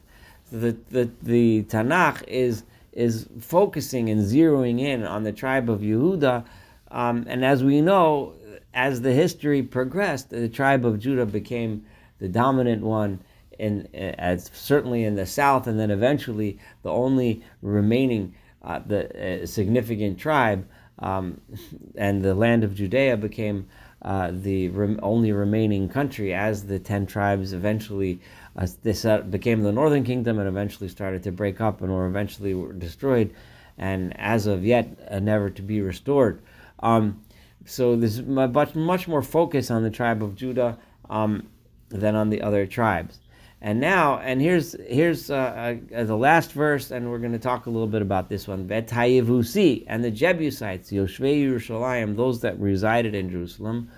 The, 0.52 0.78
the, 0.90 1.10
the 1.22 1.64
Tanakh 1.64 2.24
is, 2.28 2.64
is 2.94 3.28
focusing 3.40 4.10
and 4.10 4.22
zeroing 4.22 4.80
in 4.80 5.04
on 5.04 5.24
the 5.24 5.32
tribe 5.32 5.70
of 5.70 5.82
Yehuda, 5.82 6.46
um, 6.92 7.26
and 7.28 7.44
as 7.44 7.64
we 7.64 7.82
know, 7.82 8.34
as 8.74 9.02
the 9.02 9.14
history 9.14 9.64
progressed, 9.64 10.30
the 10.30 10.50
tribe 10.50 10.86
of 10.86 11.00
Judah 11.00 11.26
became 11.26 11.86
the 12.20 12.28
dominant 12.28 12.84
one 12.84 13.20
in 13.58 13.88
as 13.94 14.50
certainly 14.54 15.04
in 15.04 15.16
the 15.16 15.26
south, 15.26 15.68
and 15.68 15.80
then 15.80 15.92
eventually 15.92 16.58
the 16.84 16.92
only 16.92 17.44
remaining 17.62 18.34
uh, 18.64 18.80
the 18.86 19.44
uh, 19.44 19.46
significant 19.46 20.20
tribe 20.20 20.68
um, 21.00 21.40
and 21.96 22.24
the 22.24 22.36
land 22.36 22.64
of 22.64 22.76
Judea 22.76 23.18
became 23.18 23.68
uh, 24.02 24.32
the 24.34 24.70
rem- 24.70 25.00
only 25.04 25.32
remaining 25.32 25.88
country 25.88 26.34
as 26.34 26.66
the 26.66 26.80
ten 26.80 27.06
tribes 27.06 27.54
eventually 27.54 28.20
uh, 28.56 28.68
this 28.84 29.06
uh, 29.06 29.20
became 29.20 29.62
the 29.62 29.72
northern 29.72 30.04
kingdom 30.04 30.40
and 30.40 30.48
eventually 30.48 30.90
started 30.90 31.24
to 31.24 31.32
break 31.32 31.62
up 31.62 31.82
and 31.82 31.92
were 31.92 32.08
eventually 32.08 32.56
destroyed 32.78 33.34
and 33.78 34.18
as 34.20 34.48
of 34.48 34.66
yet 34.66 34.88
uh, 35.10 35.20
never 35.20 35.50
to 35.50 35.62
be 35.62 35.82
restored. 35.82 36.42
Um, 36.82 37.22
so 37.66 37.96
there's 37.96 38.22
much, 38.22 38.76
much 38.76 39.08
more 39.08 39.22
focus 39.22 39.70
on 39.70 39.84
the 39.84 39.90
tribe 39.90 40.24
of 40.24 40.36
Judah 40.36 40.78
um, 41.10 41.48
than 41.90 42.16
on 42.16 42.30
the 42.30 42.42
other 42.42 42.66
tribes. 42.66 43.20
And 43.64 43.80
now, 43.80 44.18
and 44.18 44.42
here's 44.42 44.76
here's 44.88 45.30
uh, 45.30 45.78
uh, 45.96 46.04
the 46.04 46.18
last 46.18 46.52
verse, 46.52 46.90
and 46.90 47.12
we're 47.12 47.20
going 47.20 47.32
to 47.34 47.40
talk 47.40 47.68
a 47.68 47.70
little 47.70 47.88
bit 47.88 48.02
about 48.02 48.28
this 48.28 48.48
one. 48.48 48.68
Vetayivusi 48.68 49.84
and 49.86 50.04
the 50.04 50.10
Jebusites, 50.10 50.92
Yoshvei 50.92 51.44
Yerushalayim, 51.44 52.16
those 52.16 52.42
that 52.42 52.60
resided 52.60 53.14
in 53.14 53.30
Jerusalem, 53.30 53.92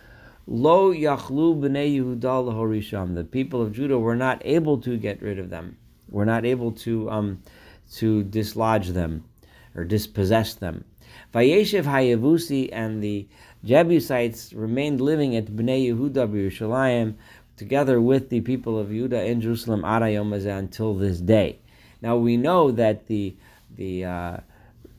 Lo 0.48 0.92
Yachlu 0.92 1.58
b'nei 1.62 1.98
Yehuda 1.98 2.20
lahorisham. 2.20 3.16
The 3.16 3.24
people 3.24 3.62
of 3.62 3.72
Judah 3.72 3.98
were 3.98 4.18
not 4.18 4.42
able 4.44 4.80
to 4.80 4.98
get 4.98 5.22
rid 5.22 5.40
of 5.40 5.50
them. 5.50 5.78
Were 6.10 6.26
not 6.26 6.44
able 6.44 6.74
to 6.84 7.10
um, 7.10 7.42
to 7.94 8.24
dislodge 8.24 8.90
them 8.90 9.24
or 9.76 9.86
dispossess 9.86 10.56
them. 10.56 10.84
Vayeshev 11.34 11.84
Hayavusi 11.84 12.70
and 12.72 13.04
the 13.04 13.28
Jebusites 13.64 14.54
remained 14.54 15.02
living 15.02 15.36
at 15.36 15.48
Bnei 15.48 15.88
Yehuda 15.88 16.28
b'Yerushalayim 16.30 17.16
together 17.58 18.02
with 18.02 18.30
the 18.30 18.42
people 18.42 18.78
of 18.80 18.90
Judah 18.90 19.24
in 19.24 19.42
Jerusalem 19.42 19.84
Arayom 19.84 20.34
until 20.58 20.94
this 20.96 21.20
day. 21.20 21.60
Now 22.02 22.18
we 22.18 22.38
know 22.38 22.72
that 22.72 23.08
the 23.08 23.36
the 23.76 24.06
uh, 24.06 24.38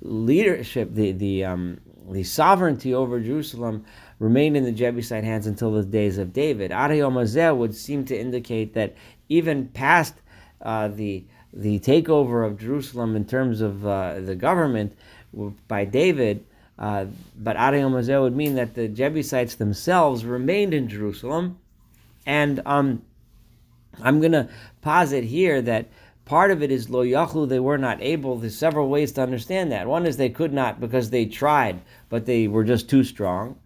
leadership, 0.01 0.95
the 0.95 1.13
the 1.13 1.45
um, 1.45 1.81
the 2.11 2.23
sovereignty 2.23 2.95
over 2.95 3.21
Jerusalem 3.21 3.85
remained 4.19 4.57
in 4.57 4.65
the 4.65 4.73
Jebusite 4.73 5.25
hands 5.25 5.47
until 5.47 5.73
the 5.73 5.85
days 5.85 6.19
of 6.19 6.33
David. 6.33 6.71
Arayom 6.71 7.59
would 7.59 7.75
seem 7.75 8.05
to 8.07 8.19
indicate 8.19 8.75
that 8.75 8.95
even 9.29 9.69
past 9.69 10.15
uh, 10.63 10.89
the 10.89 11.25
the 11.53 11.79
takeover 11.81 12.47
of 12.47 12.59
Jerusalem 12.59 13.15
in 13.15 13.25
terms 13.25 13.61
of 13.61 13.87
uh, 13.87 14.21
the 14.21 14.35
government 14.35 14.97
by 15.69 15.85
David, 15.85 16.45
uh, 16.79 17.07
but 17.37 17.57
Arayom 17.57 18.23
would 18.23 18.37
mean 18.37 18.55
that 18.57 18.75
the 18.75 18.89
Jebusites 18.89 19.55
themselves 19.55 20.25
remained 20.25 20.75
in 20.75 20.89
Jerusalem 20.89 21.59
and 22.27 22.61
um, 22.65 23.03
I'm 24.03 24.21
going 24.21 24.33
to 24.33 24.49
posit 24.83 25.25
here 25.25 25.61
that 25.63 25.87
part 26.25 26.51
of 26.51 26.63
it 26.63 26.71
is 26.71 26.91
lo 26.91 27.05
yachlu, 27.05 27.49
they 27.49 27.61
were 27.61 27.79
not 27.79 28.01
able. 28.01 28.37
There's 28.37 28.57
several 28.57 28.89
ways 28.89 29.13
to 29.13 29.23
understand 29.23 29.73
that. 29.73 29.87
One 29.87 30.07
is 30.07 30.17
they 30.17 30.31
could 30.31 30.53
not 30.53 30.81
because 30.81 31.11
they 31.11 31.27
tried, 31.27 31.81
but 32.09 32.27
they 32.27 32.49
were 32.49 32.65
just 32.65 32.89
too 32.89 33.05
strong. 33.05 33.59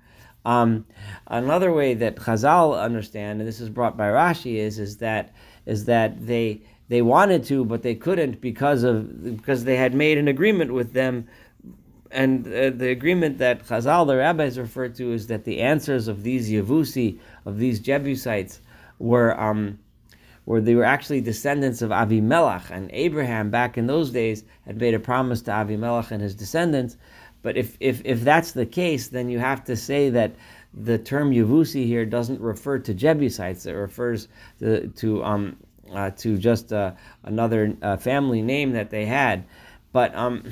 Um, 0.45 0.87
another 1.27 1.73
way 1.73 1.95
that 1.95 2.17
Chazal 2.17 2.81
understand, 2.81 3.41
and 3.41 3.49
this 3.49 3.61
is 3.61 3.69
brought 3.69 3.97
by 3.97 4.09
Rashi, 4.09 4.57
is 4.57 4.79
is 4.79 4.97
that 4.99 5.35
is 5.67 5.85
that 5.85 6.27
they 6.27 6.63
they 6.89 7.03
wanted 7.03 7.45
to, 7.45 7.65
but 7.65 7.83
they 7.83 7.95
couldn't 7.95 8.41
because 8.41 8.83
of 8.83 9.37
because 9.37 9.65
they 9.65 9.77
had 9.77 9.95
made 9.95 10.17
an 10.17 10.29
agreement 10.29 10.73
with 10.73 10.95
them 10.95 11.29
and 12.11 12.47
uh, 12.47 12.71
the 12.71 12.91
agreement 12.91 13.39
that 13.39 13.67
Chazal, 13.67 14.07
the 14.07 14.17
rabbis, 14.17 14.59
refer 14.59 14.89
to 14.89 15.13
is 15.13 15.27
that 15.29 15.45
the 15.45 15.61
answers 15.61 16.09
of 16.09 16.23
these 16.23 16.51
Yavusi, 16.51 17.19
of 17.45 17.59
these 17.59 17.81
Jebusites, 17.81 18.61
were 18.99 19.39
um, 19.41 19.79
were 20.47 20.61
they 20.61 20.75
were 20.75 20.85
actually 20.85 21.21
descendants 21.21 21.83
of 21.83 21.91
Avimelech, 21.91 22.71
and 22.71 22.91
Abraham 22.93 23.51
back 23.51 23.77
in 23.77 23.87
those 23.87 24.11
days 24.11 24.45
had 24.67 24.81
made 24.81 24.95
a 24.95 24.99
promise 24.99 25.43
to 25.43 25.51
Avimelech 25.51 26.11
and 26.11 26.23
his 26.23 26.35
descendants. 26.35 26.97
But 27.43 27.57
if, 27.57 27.77
if, 27.79 28.03
if 28.05 28.23
that's 28.23 28.53
the 28.53 28.67
case, 28.67 29.09
then 29.09 29.29
you 29.29 29.39
have 29.39 29.65
to 29.65 29.77
say 29.77 30.11
that 30.11 30.35
the 30.75 30.99
term 30.99 31.31
Yavusi 31.31 31.87
here 31.87 32.05
doesn't 32.05 32.41
refer 32.41 32.79
to 32.81 32.95
Jebusites; 32.95 33.67
it 33.67 33.73
refers 33.73 34.29
to 34.59 34.89
to 34.89 35.25
um, 35.25 35.57
uh, 35.93 36.11
to 36.11 36.37
just 36.39 36.73
uh, 36.73 36.93
another 37.25 37.77
uh, 37.83 37.97
family 37.97 38.43
name 38.43 38.73
that 38.73 38.91
they 38.91 39.07
had. 39.07 39.45
But 39.93 40.15
um, 40.15 40.45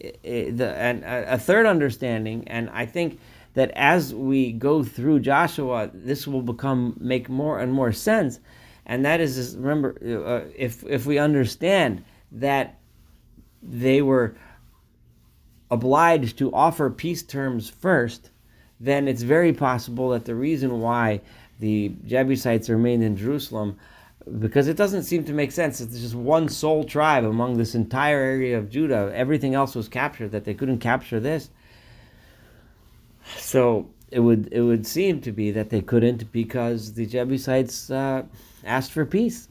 the, 0.00 0.74
and 0.76 1.04
a 1.04 1.38
third 1.38 1.66
understanding, 1.66 2.46
and 2.48 2.70
I 2.70 2.86
think 2.86 3.18
that 3.54 3.70
as 3.74 4.14
we 4.14 4.52
go 4.52 4.84
through 4.84 5.20
Joshua, 5.20 5.90
this 5.94 6.26
will 6.26 6.42
become 6.42 6.96
make 7.00 7.28
more 7.28 7.58
and 7.58 7.72
more 7.72 7.92
sense. 7.92 8.40
And 8.84 9.04
that 9.04 9.20
is, 9.20 9.34
just, 9.36 9.56
remember, 9.56 9.96
uh, 10.02 10.50
if 10.54 10.84
if 10.84 11.06
we 11.06 11.18
understand 11.18 12.04
that 12.32 12.78
they 13.62 14.02
were 14.02 14.36
obliged 15.70 16.38
to 16.38 16.52
offer 16.52 16.90
peace 16.90 17.22
terms 17.22 17.68
first, 17.68 18.30
then 18.78 19.08
it's 19.08 19.22
very 19.22 19.52
possible 19.52 20.10
that 20.10 20.24
the 20.24 20.34
reason 20.34 20.80
why 20.80 21.20
the 21.58 21.92
Jebusites 22.04 22.68
remained 22.68 23.02
in 23.02 23.16
Jerusalem 23.16 23.78
because 24.40 24.66
it 24.66 24.76
doesn't 24.76 25.04
seem 25.04 25.24
to 25.24 25.32
make 25.32 25.52
sense. 25.52 25.80
It's 25.80 26.00
just 26.00 26.14
one 26.14 26.48
sole 26.48 26.84
tribe 26.84 27.24
among 27.24 27.56
this 27.56 27.74
entire 27.74 28.18
area 28.18 28.58
of 28.58 28.70
Judah. 28.70 29.10
Everything 29.14 29.54
else 29.54 29.74
was 29.74 29.88
captured, 29.88 30.32
that 30.32 30.44
they 30.44 30.54
couldn't 30.54 30.80
capture 30.80 31.20
this. 31.20 31.50
So 33.36 33.88
it 34.10 34.20
would 34.20 34.52
it 34.52 34.62
would 34.62 34.86
seem 34.86 35.20
to 35.22 35.32
be 35.32 35.50
that 35.52 35.70
they 35.70 35.80
couldn't 35.80 36.30
because 36.32 36.94
the 36.94 37.06
Jebusites 37.06 37.90
uh, 37.90 38.24
asked 38.64 38.92
for 38.92 39.04
peace, 39.04 39.48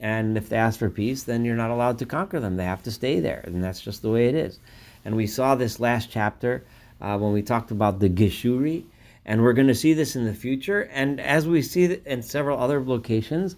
and 0.00 0.36
if 0.36 0.48
they 0.48 0.56
ask 0.56 0.78
for 0.78 0.90
peace, 0.90 1.22
then 1.22 1.44
you're 1.44 1.56
not 1.56 1.70
allowed 1.70 1.98
to 1.98 2.06
conquer 2.06 2.40
them. 2.40 2.56
They 2.56 2.64
have 2.64 2.82
to 2.84 2.90
stay 2.90 3.20
there, 3.20 3.42
and 3.44 3.62
that's 3.62 3.80
just 3.80 4.02
the 4.02 4.10
way 4.10 4.28
it 4.28 4.34
is. 4.34 4.58
And 5.04 5.16
we 5.16 5.26
saw 5.26 5.54
this 5.54 5.80
last 5.80 6.10
chapter 6.10 6.64
uh, 7.00 7.18
when 7.18 7.32
we 7.32 7.42
talked 7.42 7.70
about 7.70 8.00
the 8.00 8.08
Geshuri, 8.08 8.84
and 9.26 9.42
we're 9.42 9.52
going 9.52 9.68
to 9.68 9.74
see 9.74 9.92
this 9.92 10.16
in 10.16 10.24
the 10.24 10.34
future. 10.34 10.82
And 10.82 11.20
as 11.20 11.46
we 11.46 11.60
see 11.60 12.00
in 12.06 12.22
several 12.22 12.58
other 12.58 12.82
locations, 12.82 13.56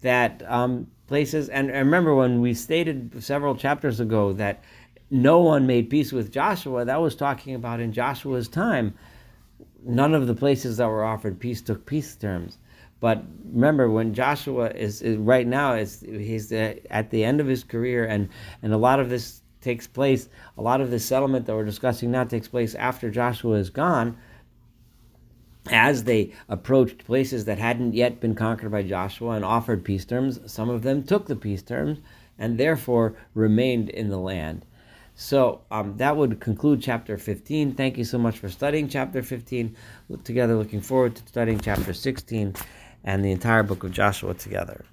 that 0.00 0.42
um, 0.46 0.86
places, 1.06 1.48
and, 1.48 1.70
and 1.70 1.86
remember 1.86 2.14
when 2.14 2.40
we 2.40 2.54
stated 2.54 3.22
several 3.22 3.56
chapters 3.56 4.00
ago 4.00 4.32
that 4.34 4.62
no 5.10 5.40
one 5.40 5.66
made 5.66 5.88
peace 5.88 6.12
with 6.12 6.32
Joshua, 6.32 6.84
that 6.84 7.00
was 7.00 7.14
talking 7.14 7.54
about 7.54 7.80
in 7.80 7.92
Joshua's 7.92 8.48
time. 8.48 8.94
None 9.84 10.14
of 10.14 10.26
the 10.26 10.34
places 10.34 10.78
that 10.78 10.88
were 10.88 11.04
offered 11.04 11.38
peace 11.38 11.62
took 11.62 11.86
peace 11.86 12.16
terms. 12.16 12.58
But 12.98 13.22
remember, 13.52 13.90
when 13.90 14.14
Joshua 14.14 14.70
is, 14.70 15.02
is 15.02 15.16
right 15.18 15.46
now, 15.46 15.74
is 15.74 16.00
he's 16.00 16.50
at 16.50 17.10
the 17.10 17.24
end 17.24 17.40
of 17.40 17.46
his 17.46 17.62
career, 17.62 18.04
and 18.06 18.28
and 18.62 18.72
a 18.72 18.78
lot 18.78 19.00
of 19.00 19.10
this 19.10 19.42
takes 19.60 19.86
place. 19.86 20.28
A 20.56 20.62
lot 20.62 20.80
of 20.80 20.90
this 20.90 21.04
settlement 21.04 21.46
that 21.46 21.54
we're 21.54 21.64
discussing 21.64 22.10
now 22.10 22.24
takes 22.24 22.48
place 22.48 22.74
after 22.74 23.10
Joshua 23.10 23.56
is 23.56 23.70
gone 23.70 24.16
as 25.70 26.04
they 26.04 26.32
approached 26.48 27.04
places 27.04 27.44
that 27.44 27.58
hadn't 27.58 27.94
yet 27.94 28.20
been 28.20 28.34
conquered 28.34 28.70
by 28.70 28.82
Joshua 28.82 29.30
and 29.30 29.44
offered 29.44 29.84
peace 29.84 30.04
terms, 30.04 30.40
some 30.46 30.70
of 30.70 30.82
them 30.82 31.02
took 31.02 31.26
the 31.26 31.36
peace 31.36 31.62
terms 31.62 31.98
and 32.38 32.58
therefore 32.58 33.16
remained 33.34 33.88
in 33.90 34.08
the 34.08 34.18
land. 34.18 34.64
So 35.14 35.62
um, 35.70 35.96
that 35.96 36.16
would 36.16 36.40
conclude 36.40 36.82
chapter 36.82 37.16
15. 37.16 37.74
Thank 37.74 37.96
you 37.96 38.04
so 38.04 38.18
much 38.18 38.38
for 38.38 38.50
studying 38.50 38.88
chapter 38.88 39.22
15 39.22 39.74
together. 40.24 40.56
Looking 40.56 40.82
forward 40.82 41.16
to 41.16 41.26
studying 41.26 41.58
chapter 41.58 41.94
16 41.94 42.54
and 43.04 43.24
the 43.24 43.30
entire 43.30 43.62
book 43.62 43.82
of 43.82 43.92
Joshua 43.92 44.34
together. 44.34 44.84